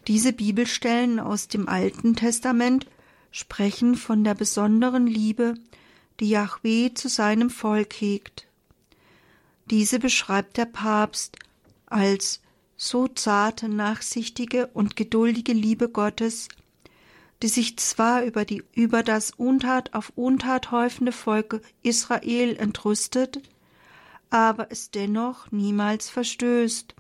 [0.07, 2.87] Diese Bibelstellen aus dem Alten Testament
[3.31, 5.55] sprechen von der besonderen Liebe,
[6.19, 8.47] die Yahweh zu seinem Volk hegt.
[9.71, 11.39] Diese beschreibt der Papst
[11.87, 12.41] als
[12.77, 16.49] so zarte, nachsichtige und geduldige Liebe Gottes,
[17.43, 23.41] die sich zwar über, die, über das Untat auf Untat häufende Volk Israel entrüstet,
[24.29, 26.95] aber es dennoch niemals verstößt.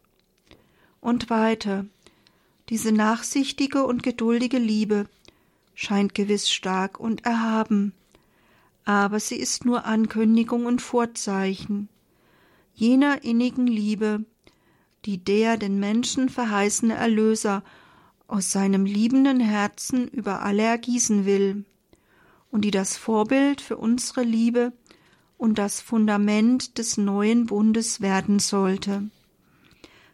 [1.00, 1.86] Und weiter,
[2.68, 5.08] diese nachsichtige und geduldige Liebe
[5.74, 7.94] scheint gewiss stark und erhaben,
[8.84, 11.88] aber sie ist nur Ankündigung und Vorzeichen
[12.80, 14.24] jener innigen Liebe,
[15.04, 17.62] die der den Menschen verheißene Erlöser
[18.26, 21.64] aus seinem liebenden Herzen über alle ergießen will,
[22.50, 24.72] und die das Vorbild für unsere Liebe
[25.36, 29.08] und das Fundament des neuen Bundes werden sollte.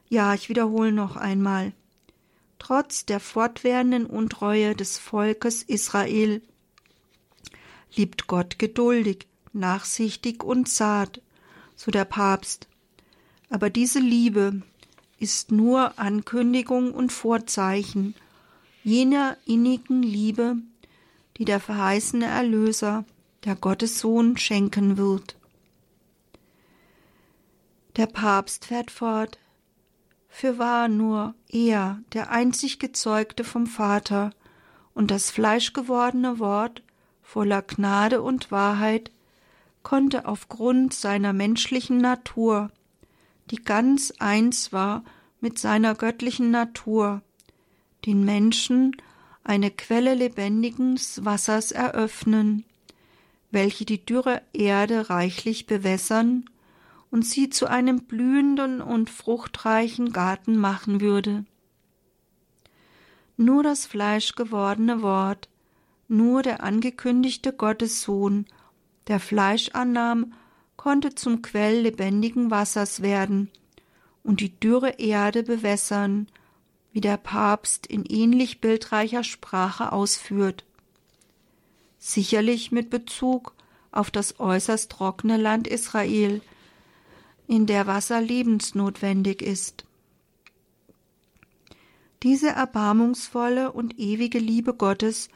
[0.08, 1.72] Ja, ich wiederhole noch einmal.
[2.58, 6.42] Trotz der fortwährenden Untreue des Volkes Israel
[7.94, 11.22] liebt Gott geduldig, nachsichtig und zart,
[11.76, 12.66] so der Papst.
[13.48, 14.62] Aber diese Liebe
[15.18, 18.14] ist nur Ankündigung und Vorzeichen
[18.82, 20.56] jener innigen Liebe,
[21.36, 23.04] die der verheißene Erlöser,
[23.44, 25.36] der Gottessohn, schenken wird.
[27.96, 29.38] Der Papst fährt fort,
[30.28, 34.32] Fürwahr nur er, der einzig Gezeugte vom Vater,
[34.92, 36.82] und das fleischgewordene Wort
[37.22, 39.10] voller Gnade und Wahrheit
[39.86, 42.72] konnte aufgrund seiner menschlichen Natur,
[43.52, 45.04] die ganz eins war
[45.40, 47.22] mit seiner göttlichen Natur,
[48.04, 48.96] den Menschen
[49.44, 52.64] eine Quelle lebendigen Wassers eröffnen,
[53.52, 56.50] welche die dürre Erde reichlich bewässern
[57.12, 61.44] und sie zu einem blühenden und fruchtreichen Garten machen würde.
[63.36, 65.48] Nur das fleischgewordene Wort,
[66.08, 68.46] nur der angekündigte Gottessohn,
[69.08, 70.32] der Fleisch annahm,
[70.76, 73.50] konnte zum Quell lebendigen Wassers werden
[74.22, 76.26] und die dürre Erde bewässern,
[76.92, 80.64] wie der Papst in ähnlich bildreicher Sprache ausführt.
[81.98, 83.54] Sicherlich mit Bezug
[83.92, 86.40] auf das äußerst trockene Land Israel,
[87.46, 89.84] in der Wasser lebensnotwendig ist.
[92.22, 95.28] Diese erbarmungsvolle und ewige Liebe Gottes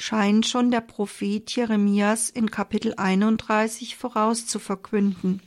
[0.00, 5.42] scheint schon der Prophet Jeremias in Kapitel 31 vorauszuverkünden.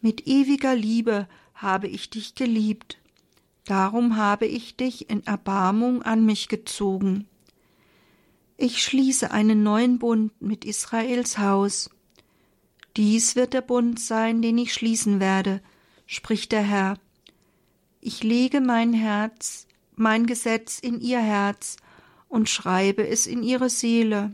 [0.00, 2.96] Mit ewiger Liebe habe ich dich geliebt,
[3.66, 7.28] darum habe ich dich in Erbarmung an mich gezogen.
[8.56, 11.90] Ich schließe einen neuen Bund mit Israels Haus,
[12.96, 15.60] dies wird der Bund sein, den ich schließen werde,
[16.06, 16.98] spricht der Herr.
[18.00, 21.76] Ich lege mein Herz, mein Gesetz in ihr Herz
[22.32, 24.32] und schreibe es in ihre Seele.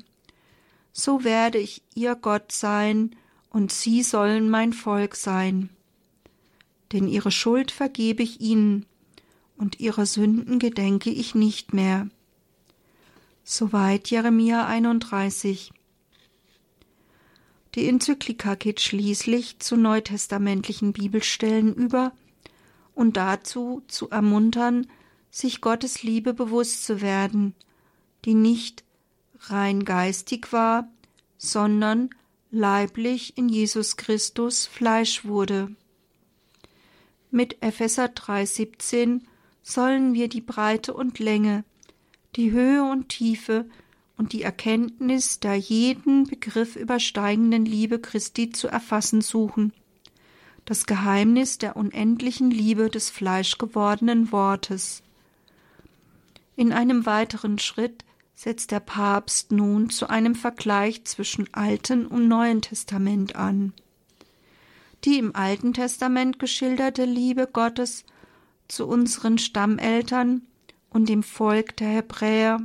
[0.93, 3.17] So werde ich ihr Gott sein,
[3.51, 5.69] und sie sollen mein Volk sein.
[6.93, 8.87] Denn ihre Schuld vergebe ich ihnen,
[9.57, 12.09] und ihre Sünden gedenke ich nicht mehr.
[13.43, 15.73] Soweit Jeremia 31.
[17.75, 22.13] Die Enzyklika geht schließlich zu neutestamentlichen Bibelstellen über
[22.95, 24.87] und dazu zu ermuntern,
[25.33, 27.57] sich Gottes Liebe bewusst zu werden,
[28.25, 28.85] die nicht
[29.41, 30.89] rein geistig war,
[31.37, 32.11] sondern
[32.51, 35.75] leiblich in Jesus Christus Fleisch wurde.
[37.31, 39.21] Mit Epheser 3,17
[39.63, 41.65] sollen wir die Breite und Länge,
[42.37, 43.67] die Höhe und Tiefe
[44.17, 49.73] und die Erkenntnis der jeden Begriff übersteigenden Liebe Christi zu erfassen suchen,
[50.65, 55.03] das Geheimnis der unendlichen Liebe des fleischgewordenen Wortes.
[56.57, 58.05] In einem weiteren Schritt
[58.39, 63.73] setzt der Papst nun zu einem Vergleich zwischen Alten und Neuen Testament an.
[65.05, 68.05] Die im Alten Testament geschilderte Liebe Gottes
[68.69, 70.43] zu unseren Stammeltern
[70.89, 72.63] und dem Volk der Hebräer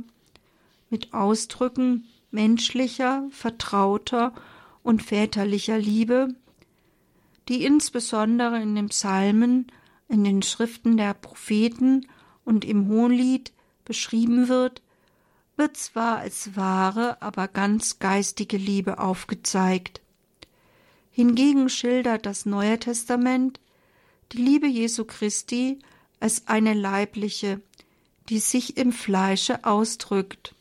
[0.90, 4.32] mit Ausdrücken menschlicher, vertrauter
[4.84, 6.36] und väterlicher Liebe,
[7.48, 9.66] die insbesondere in den Psalmen,
[10.08, 12.06] in den Schriften der Propheten
[12.44, 13.52] und im Hohenlied
[13.84, 14.83] beschrieben wird,
[15.56, 20.00] wird zwar als wahre, aber ganz geistige Liebe aufgezeigt.
[21.10, 23.60] Hingegen schildert das Neue Testament
[24.32, 25.78] die Liebe Jesu Christi
[26.18, 27.60] als eine leibliche,
[28.28, 30.54] die sich im Fleische ausdrückt.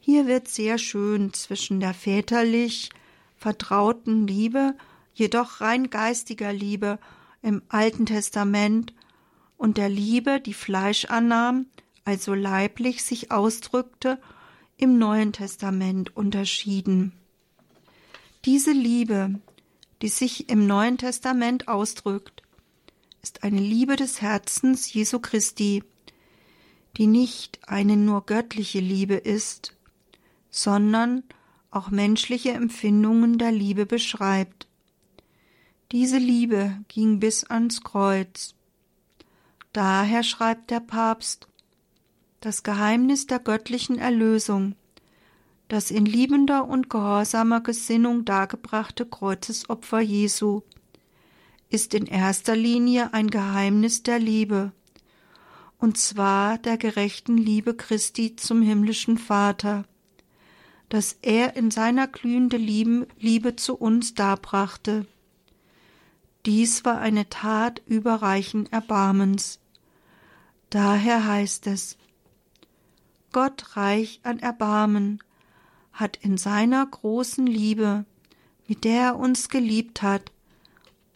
[0.00, 2.90] Hier wird sehr schön zwischen der väterlich
[3.36, 4.74] vertrauten Liebe,
[5.14, 6.98] jedoch rein geistiger Liebe
[7.42, 8.94] im Alten Testament
[9.56, 11.66] und der Liebe, die Fleisch annahm,
[12.06, 14.18] also leiblich sich ausdrückte,
[14.78, 17.12] im Neuen Testament unterschieden.
[18.44, 19.40] Diese Liebe,
[20.02, 22.42] die sich im Neuen Testament ausdrückt,
[23.22, 25.82] ist eine Liebe des Herzens Jesu Christi,
[26.96, 29.74] die nicht eine nur göttliche Liebe ist,
[30.48, 31.24] sondern
[31.72, 34.68] auch menschliche Empfindungen der Liebe beschreibt.
[35.90, 38.54] Diese Liebe ging bis ans Kreuz.
[39.72, 41.48] Daher schreibt der Papst,
[42.46, 44.76] das Geheimnis der göttlichen Erlösung
[45.66, 50.62] das in liebender und gehorsamer Gesinnung dargebrachte Kreuzesopfer Jesu
[51.70, 54.70] ist in erster Linie ein Geheimnis der Liebe,
[55.78, 59.84] und zwar der gerechten Liebe Christi zum himmlischen Vater,
[60.88, 65.04] das er in seiner glühenden Liebe zu uns darbrachte.
[66.46, 69.58] Dies war eine Tat überreichen Erbarmens.
[70.70, 71.98] Daher heißt es
[73.36, 75.22] Gott reich an Erbarmen,
[75.92, 78.06] hat in seiner großen Liebe,
[78.66, 80.32] mit der er uns geliebt hat,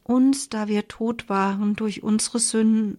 [0.02, 2.98] uns, da wir tot waren durch unsere Sünden,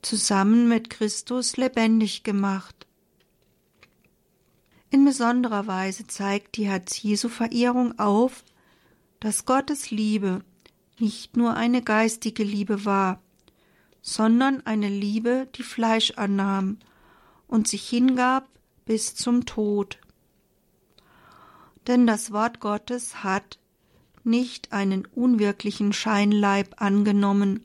[0.00, 2.86] zusammen mit Christus lebendig gemacht.
[4.90, 8.44] In besonderer Weise zeigt die Herz-Jesu-Verehrung auf,
[9.18, 10.44] dass Gottes Liebe
[11.00, 13.20] nicht nur eine geistige Liebe war,
[14.02, 16.78] sondern eine Liebe, die Fleisch annahm
[17.50, 18.48] und sich hingab
[18.86, 19.98] bis zum Tod
[21.86, 23.58] denn das Wort Gottes hat
[24.22, 27.64] nicht einen unwirklichen Scheinleib angenommen,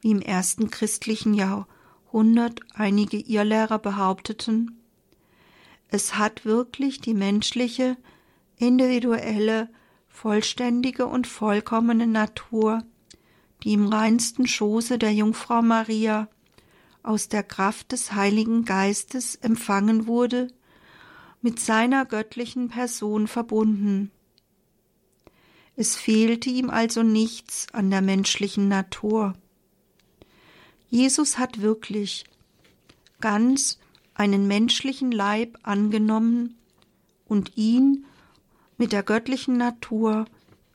[0.00, 4.78] wie im ersten christlichen Jahrhundert einige Irrlehrer behaupteten.
[5.88, 7.96] Es hat wirklich die menschliche,
[8.56, 9.70] individuelle,
[10.08, 12.84] vollständige und vollkommene Natur,
[13.64, 16.28] die im reinsten Schoße der Jungfrau Maria
[17.08, 20.48] aus der Kraft des Heiligen Geistes empfangen wurde,
[21.40, 24.10] mit seiner göttlichen Person verbunden.
[25.74, 29.32] Es fehlte ihm also nichts an der menschlichen Natur.
[30.90, 32.24] Jesus hat wirklich
[33.20, 33.78] ganz
[34.12, 36.58] einen menschlichen Leib angenommen
[37.24, 38.04] und ihn
[38.76, 40.26] mit der göttlichen Natur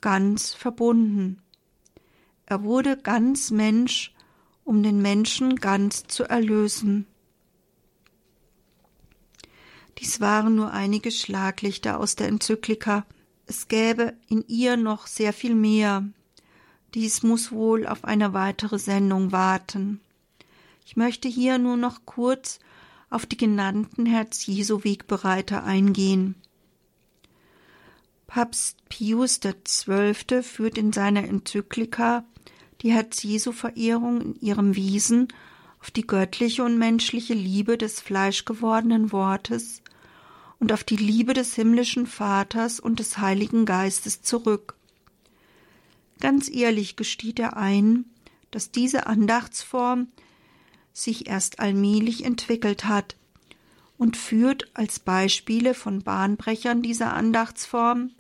[0.02, 1.44] ganz verbunden.
[2.48, 4.16] Er wurde ganz Mensch,
[4.64, 7.07] um den Menschen ganz zu erlösen.
[9.99, 13.05] Dies waren nur einige Schlaglichter aus der Enzyklika.
[13.45, 16.03] Es gäbe in ihr noch sehr viel mehr.
[16.93, 19.99] Dies muss wohl auf eine weitere Sendung warten.
[20.86, 22.59] Ich möchte hier nur noch kurz
[23.09, 26.36] auf die genannten Herz-Jesu-Wegbereiter eingehen.
[28.28, 30.41] Papst Pius XII.
[30.41, 32.26] führt in seiner Enzyklika
[32.84, 35.30] die Herz-Jesu-Verehrung in ihrem Wesen
[35.80, 39.82] auf die göttliche und menschliche Liebe des fleischgewordenen Wortes
[40.60, 44.76] und auf die Liebe des himmlischen Vaters und des Heiligen Geistes zurück.
[46.20, 48.06] Ganz ehrlich gesteht er ein,
[48.52, 50.08] dass diese Andachtsform
[50.94, 53.18] sich erst allmählich entwickelt hat
[53.98, 58.12] und führt als Beispiele von Bahnbrechern dieser Andachtsform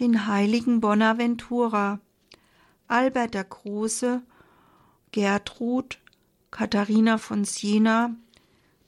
[0.00, 2.00] den heiligen Bonaventura,
[2.88, 4.22] Albert der Große,
[5.12, 5.98] Gertrud,
[6.50, 8.16] Katharina von Siena,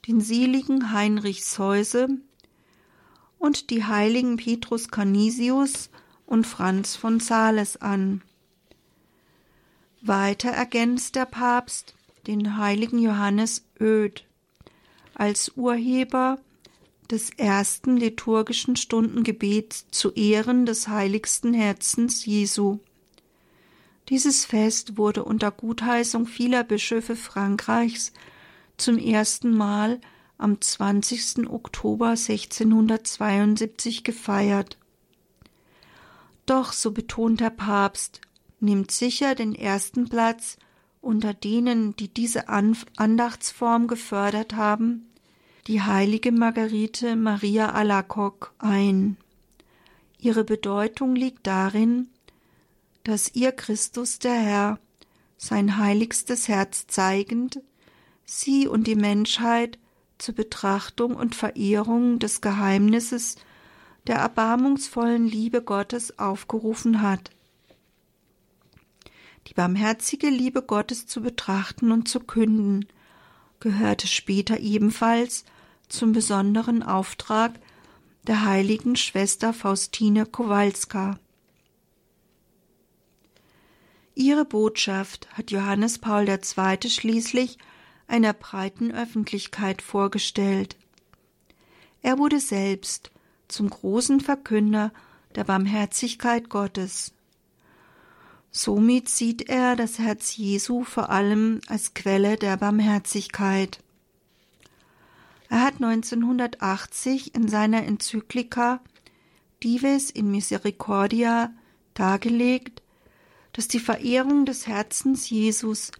[0.07, 2.09] den seligen Heinrich Seuse,
[3.37, 5.89] und die heiligen Petrus Canisius
[6.25, 8.21] und Franz von Sales an.
[10.01, 11.95] Weiter ergänzt der Papst
[12.27, 14.25] den heiligen Johannes Öd
[15.15, 16.39] als Urheber
[17.09, 22.79] des ersten liturgischen Stundengebets zu Ehren des heiligsten Herzens Jesu.
[24.11, 28.11] Dieses Fest wurde unter Gutheißung vieler Bischöfe Frankreichs
[28.75, 30.01] zum ersten Mal
[30.37, 31.49] am 20.
[31.49, 34.77] Oktober 1672 gefeiert.
[36.45, 38.19] Doch, so betont der Papst,
[38.59, 40.57] nimmt sicher den ersten Platz
[40.99, 45.07] unter denen, die diese Andachtsform gefördert haben,
[45.67, 49.15] die heilige Margarete Maria Alacoque ein.
[50.19, 52.09] Ihre Bedeutung liegt darin,
[53.03, 54.79] dass ihr Christus der Herr,
[55.37, 57.61] sein heiligstes Herz zeigend,
[58.25, 59.79] sie und die Menschheit
[60.17, 63.37] zur Betrachtung und Verehrung des Geheimnisses
[64.07, 67.31] der erbarmungsvollen Liebe Gottes aufgerufen hat.
[69.47, 72.85] Die barmherzige Liebe Gottes zu betrachten und zu künden,
[73.59, 75.45] gehörte später ebenfalls
[75.87, 77.59] zum besonderen Auftrag
[78.27, 81.19] der heiligen Schwester Faustine Kowalska.
[84.15, 86.89] Ihre Botschaft hat Johannes Paul II.
[86.89, 87.57] schließlich
[88.07, 90.75] einer breiten Öffentlichkeit vorgestellt.
[92.01, 93.11] Er wurde selbst
[93.47, 94.91] zum großen Verkünder
[95.35, 97.13] der Barmherzigkeit Gottes.
[98.51, 103.79] Somit sieht er das Herz Jesu vor allem als Quelle der Barmherzigkeit.
[105.49, 108.81] Er hat 1980 in seiner Enzyklika
[109.63, 111.53] Dives in Misericordia
[111.93, 112.81] dargelegt,
[113.53, 115.91] dass die Verehrung des Herzens Jesus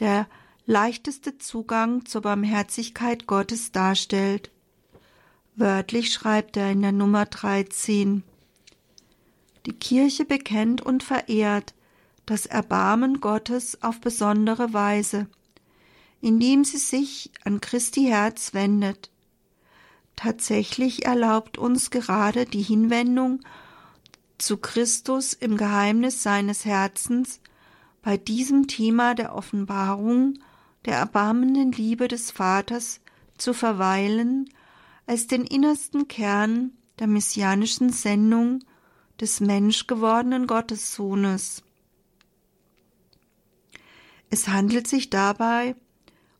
[0.00, 0.26] der
[0.66, 4.50] leichteste Zugang zur Barmherzigkeit Gottes darstellt.
[5.56, 8.22] Wörtlich schreibt er in der Nummer 13
[9.66, 11.74] Die Kirche bekennt und verehrt
[12.26, 15.28] das Erbarmen Gottes auf besondere Weise,
[16.20, 19.10] indem sie sich an Christi Herz wendet.
[20.16, 23.40] Tatsächlich erlaubt uns gerade die Hinwendung
[24.38, 27.40] zu Christus im Geheimnis seines Herzens
[28.02, 30.38] bei diesem Thema der Offenbarung
[30.84, 33.00] der erbarmenden Liebe des Vaters
[33.38, 34.50] zu verweilen
[35.06, 38.60] als den innersten Kern der messianischen Sendung
[39.20, 41.62] des menschgewordenen Gottessohnes.
[44.30, 45.76] Es handelt sich dabei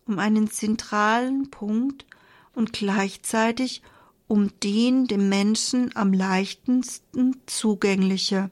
[0.06, 2.06] um einen zentralen Punkt
[2.54, 3.82] und gleichzeitig
[4.28, 8.50] um den dem Menschen am leichtesten zugängliche.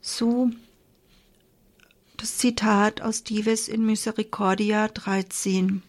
[0.00, 0.50] So
[2.16, 5.82] das Zitat aus Dives in Misericordia 13.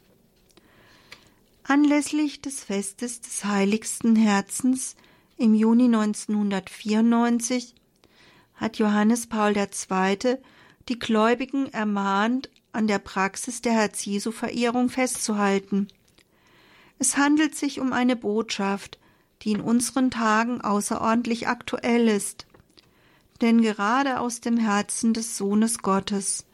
[1.64, 4.96] Anlässlich des Festes des Heiligsten Herzens
[5.38, 7.76] im Juni 1994
[8.56, 10.38] hat Johannes Paul II.
[10.88, 15.88] die Gläubigen ermahnt, an der Praxis der Herz-Jesu-Verehrung festzuhalten.
[17.00, 19.00] Es handelt sich um eine Botschaft,
[19.42, 22.46] die in unseren Tagen außerordentlich aktuell ist
[23.42, 26.46] denn gerade aus dem Herzen des Sohnes Gottes,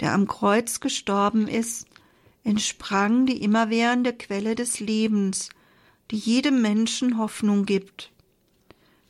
[0.00, 1.86] der am Kreuz gestorben ist,
[2.44, 5.50] entsprang die immerwährende Quelle des Lebens,
[6.10, 8.12] die jedem Menschen Hoffnung gibt.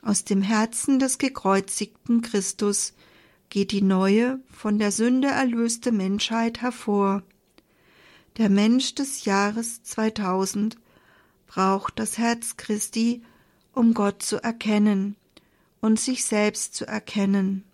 [0.02, 2.94] Aus dem Herzen des gekreuzigten Christus
[3.50, 7.22] geht die neue, von der Sünde erlöste Menschheit hervor.
[8.36, 10.76] Der Mensch des Jahres 2000
[11.46, 13.22] braucht das Herz Christi,
[13.72, 15.16] um Gott zu erkennen,
[15.80, 17.64] und sich selbst zu erkennen.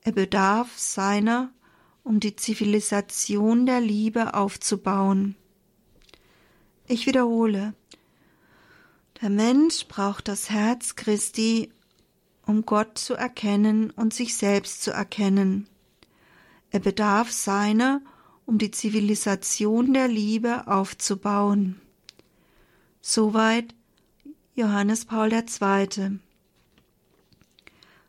[0.00, 1.50] Er bedarf seiner,
[2.02, 5.36] um die Zivilisation der Liebe aufzubauen.
[6.86, 7.74] Ich wiederhole,
[9.20, 11.70] der Mensch braucht das Herz Christi,
[12.46, 15.68] um Gott zu erkennen und sich selbst zu erkennen.
[16.70, 18.13] Er bedarf seiner, um
[18.46, 21.80] die Zivilisation der Liebe aufzubauen.
[23.00, 23.74] Soweit
[24.54, 26.18] Johannes Paul II.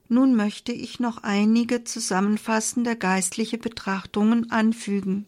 [0.08, 5.26] Nun möchte ich noch einige zusammenfassende geistliche Betrachtungen anfügen.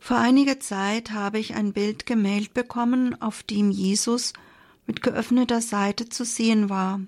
[0.00, 4.34] Vor einiger Zeit habe ich ein Bild gemeldet bekommen, auf dem Jesus
[4.86, 7.00] mit geöffneter Seite zu sehen war.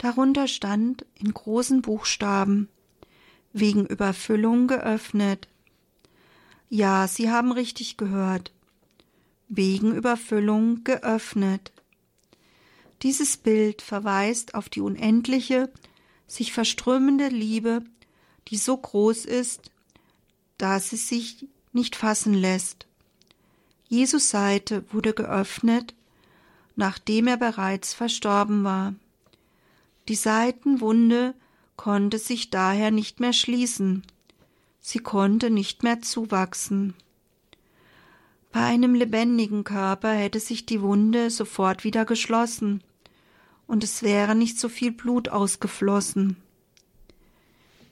[0.00, 2.70] Darunter stand in großen Buchstaben
[3.52, 5.46] wegen Überfüllung geöffnet.
[6.70, 8.50] Ja, Sie haben richtig gehört
[9.46, 11.70] wegen Überfüllung geöffnet.
[13.02, 15.70] Dieses Bild verweist auf die unendliche,
[16.26, 17.82] sich verströmende Liebe,
[18.48, 19.70] die so groß ist,
[20.56, 22.86] dass sie sich nicht fassen lässt.
[23.88, 25.94] Jesus Seite wurde geöffnet,
[26.74, 28.94] nachdem er bereits verstorben war.
[30.10, 31.34] Die Seitenwunde
[31.76, 34.02] konnte sich daher nicht mehr schließen,
[34.80, 36.94] sie konnte nicht mehr zuwachsen.
[38.50, 42.82] Bei einem lebendigen Körper hätte sich die Wunde sofort wieder geschlossen,
[43.68, 46.36] und es wäre nicht so viel Blut ausgeflossen.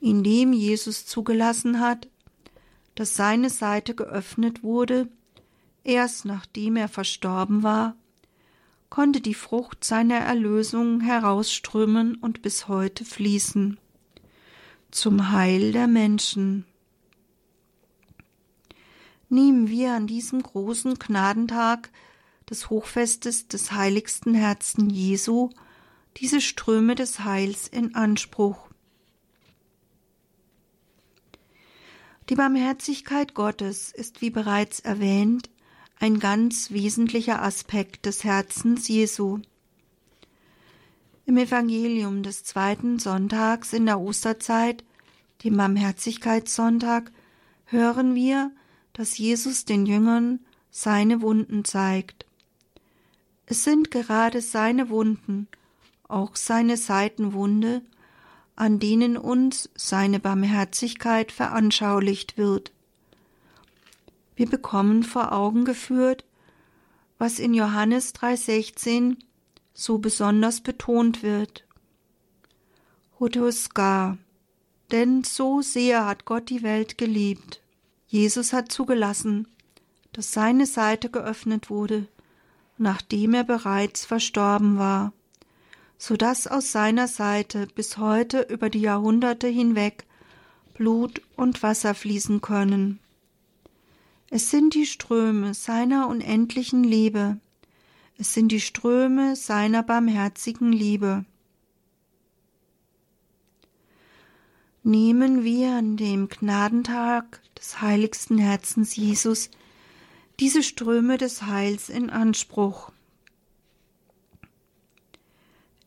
[0.01, 2.09] Indem Jesus zugelassen hat,
[2.97, 5.07] dass seine Seite geöffnet wurde,
[5.85, 7.95] erst nachdem er verstorben war,
[8.91, 13.79] konnte die Frucht seiner Erlösung herausströmen und bis heute fließen.
[14.91, 16.65] Zum Heil der Menschen
[19.29, 21.91] nehmen wir an diesem großen Gnadentag
[22.49, 25.51] des Hochfestes des heiligsten Herzen Jesu
[26.17, 28.69] diese Ströme des Heils in Anspruch.
[32.29, 35.49] Die Barmherzigkeit Gottes ist, wie bereits erwähnt,
[36.01, 39.41] ein ganz wesentlicher Aspekt des Herzens Jesu.
[41.27, 44.85] Im Evangelium des zweiten Sonntags in der Osterzeit,
[45.45, 47.11] dem Barmherzigkeitssonntag,
[47.67, 48.53] hören wir,
[48.93, 50.41] dass Jesus den Jüngern
[50.71, 52.27] seine Wunden zeigt.
[53.47, 55.49] Es sind gerade seine Wunden,
[56.07, 57.83] auch seine Seitenwunde,
[58.57, 62.73] an denen uns seine Barmherzigkeit veranschaulicht wird.
[64.39, 66.25] Wir bekommen vor Augen geführt,
[67.19, 69.17] was in Johannes 3,16
[69.75, 71.65] so besonders betont wird.
[73.19, 74.17] Hotoska,
[74.93, 77.61] denn so sehr hat Gott die Welt geliebt.
[78.07, 79.49] Jesus hat zugelassen,
[80.13, 82.07] dass seine Seite geöffnet wurde,
[82.77, 85.13] nachdem er bereits verstorben war,
[85.99, 90.07] so dass aus seiner Seite bis heute über die Jahrhunderte hinweg
[90.75, 93.01] Blut und Wasser fließen können.
[94.31, 97.39] Es sind die Ströme seiner unendlichen Liebe.
[98.19, 101.25] Es sind die Ströme seiner barmherzigen Liebe.
[104.83, 109.51] Nehmen wir an dem Gnadentag des heiligsten Herzens Jesus
[110.41, 112.93] diese Ströme des Heils in Anspruch.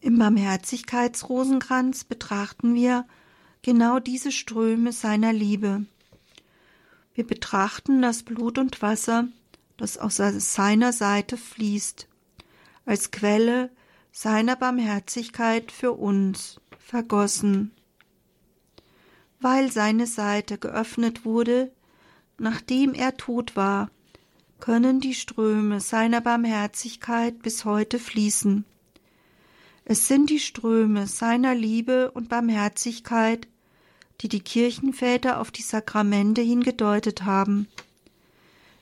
[0.01, 3.05] Im Barmherzigkeitsrosenkranz betrachten wir
[3.61, 5.85] genau diese Ströme seiner Liebe.
[7.13, 9.27] Wir betrachten das Blut und Wasser,
[9.77, 12.07] das aus seiner Seite fließt,
[12.85, 13.69] als Quelle
[14.11, 17.71] seiner Barmherzigkeit für uns vergossen.
[19.39, 21.71] Weil seine Seite geöffnet wurde,
[22.37, 23.89] nachdem er tot war,
[24.59, 28.65] können die Ströme seiner Barmherzigkeit bis heute fließen.
[29.83, 33.47] Es sind die Ströme seiner Liebe und Barmherzigkeit,
[34.21, 37.67] die die Kirchenväter auf die Sakramente hingedeutet haben.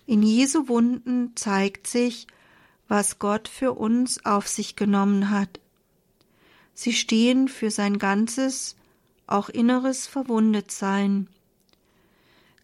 [0.05, 2.27] In Jesu Wunden zeigt sich,
[2.87, 5.59] was Gott für uns auf sich genommen hat.
[6.73, 8.75] Sie stehen für sein ganzes,
[9.27, 11.27] auch inneres Verwundetsein.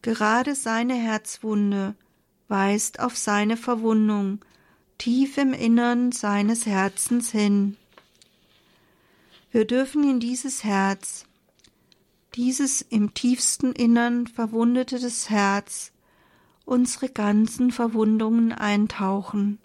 [0.02, 1.96] Gerade seine Herzwunde
[2.48, 4.40] weist auf seine Verwundung
[4.98, 7.78] tief im Innern seines Herzens hin.
[9.52, 11.26] Wir dürfen in dieses Herz,
[12.36, 15.94] dieses im tiefsten Innern verwundetes Herz
[16.66, 19.60] unsere ganzen Verwundungen eintauchen.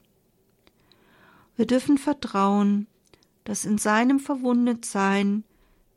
[1.56, 2.86] Wir dürfen vertrauen,
[3.44, 5.44] dass in seinem Verwundetsein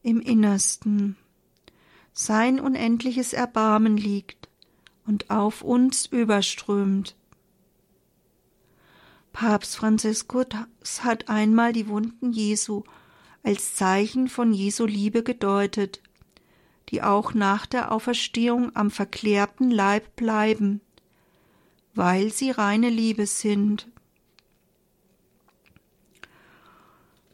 [0.02, 1.16] im Innersten
[2.12, 4.50] sein unendliches Erbarmen liegt
[5.06, 7.16] und auf uns überströmt.
[9.32, 10.48] Papst Franziskus
[11.02, 12.84] hat einmal die Wunden Jesu
[13.44, 16.02] als Zeichen von Jesu Liebe gedeutet
[16.90, 20.82] die auch nach der Auferstehung am verklärten Leib bleiben,
[21.96, 23.88] weil sie reine Liebe sind.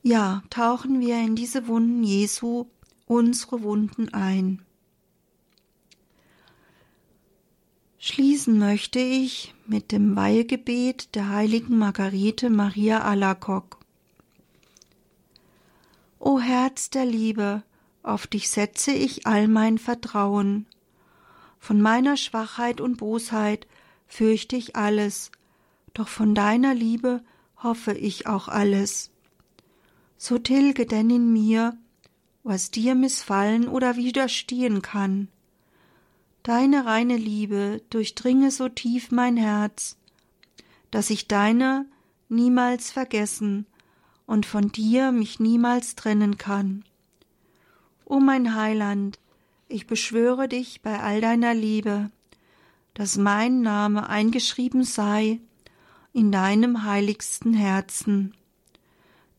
[0.02, 2.68] Ja, tauchen wir in diese Wunden Jesu,
[3.06, 4.62] unsere Wunden ein.
[8.02, 13.78] Schließen möchte ich mit dem Weihgebet der heiligen Margarete Maria Alacoque.
[16.18, 17.64] O Herz der Liebe,
[18.10, 20.66] auf dich setze ich all mein Vertrauen.
[21.60, 23.68] Von meiner Schwachheit und Bosheit
[24.08, 25.32] fürchte ich alles,
[25.94, 27.22] doch von deiner Liebe
[27.58, 29.12] hoffe ich auch alles.
[30.18, 31.78] So tilge denn in mir,
[32.44, 35.28] was dir missfallen oder widerstehen kann.
[36.44, 39.98] Deine reine Liebe durchdringe so tief mein Herz,
[40.90, 41.86] dass ich deiner
[42.30, 43.66] niemals vergessen
[44.26, 46.84] und von dir mich niemals trennen kann.
[48.10, 49.20] O mein Heiland,
[49.68, 52.10] ich beschwöre dich bei all deiner Liebe,
[52.96, 55.40] dass mein Name eingeschrieben sei
[56.12, 58.34] in deinem heiligsten Herzen.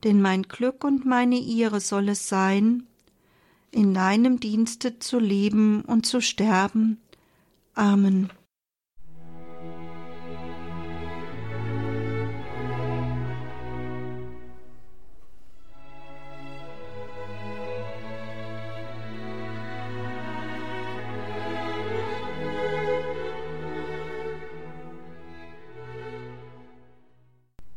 [0.04, 2.86] Denn mein Glück und meine Ehre soll es sein,
[3.72, 7.00] in deinem Dienste zu leben und zu sterben.
[7.74, 8.30] Amen.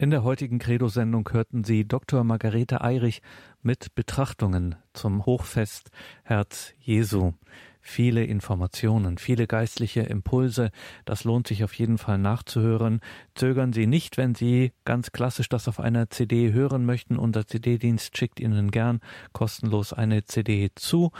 [0.03, 2.25] In der heutigen Credo-Sendung hörten Sie Dr.
[2.25, 3.21] Margarete Eirich
[3.61, 5.91] mit Betrachtungen zum Hochfest
[6.23, 7.31] Herz Jesu.
[7.79, 10.71] Viele Informationen, viele geistliche Impulse,
[11.05, 12.99] das lohnt sich auf jeden Fall nachzuhören.
[13.33, 17.17] Zögern Sie nicht, wenn Sie ganz klassisch das auf einer CD hören möchten.
[17.17, 18.99] Unser CD-Dienst schickt Ihnen gern
[19.31, 21.13] kostenlos eine CD zu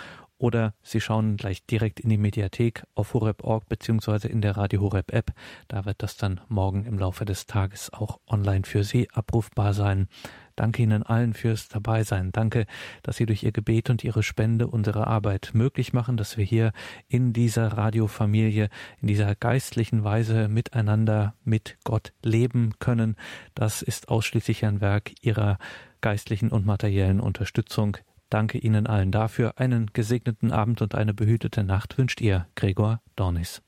[0.43, 5.13] oder Sie schauen gleich direkt in die Mediathek auf horeb.org beziehungsweise in der Radio Horeb
[5.13, 5.31] App.
[5.69, 10.09] Da wird das dann morgen im Laufe des Tages auch online für Sie abrufbar sein.
[10.57, 12.33] Danke Ihnen allen fürs Dabeisein.
[12.33, 12.65] Danke,
[13.03, 16.73] dass Sie durch Ihr Gebet und Ihre Spende unsere Arbeit möglich machen, dass wir hier
[17.07, 18.67] in dieser Radiofamilie,
[19.01, 23.15] in dieser geistlichen Weise miteinander mit Gott leben können.
[23.55, 25.57] Das ist ausschließlich ein Werk Ihrer
[26.01, 27.97] geistlichen und materiellen Unterstützung.
[28.33, 29.59] Danke Ihnen allen dafür.
[29.59, 33.61] Einen gesegneten Abend und eine behütete Nacht wünscht Ihr Gregor Dornis.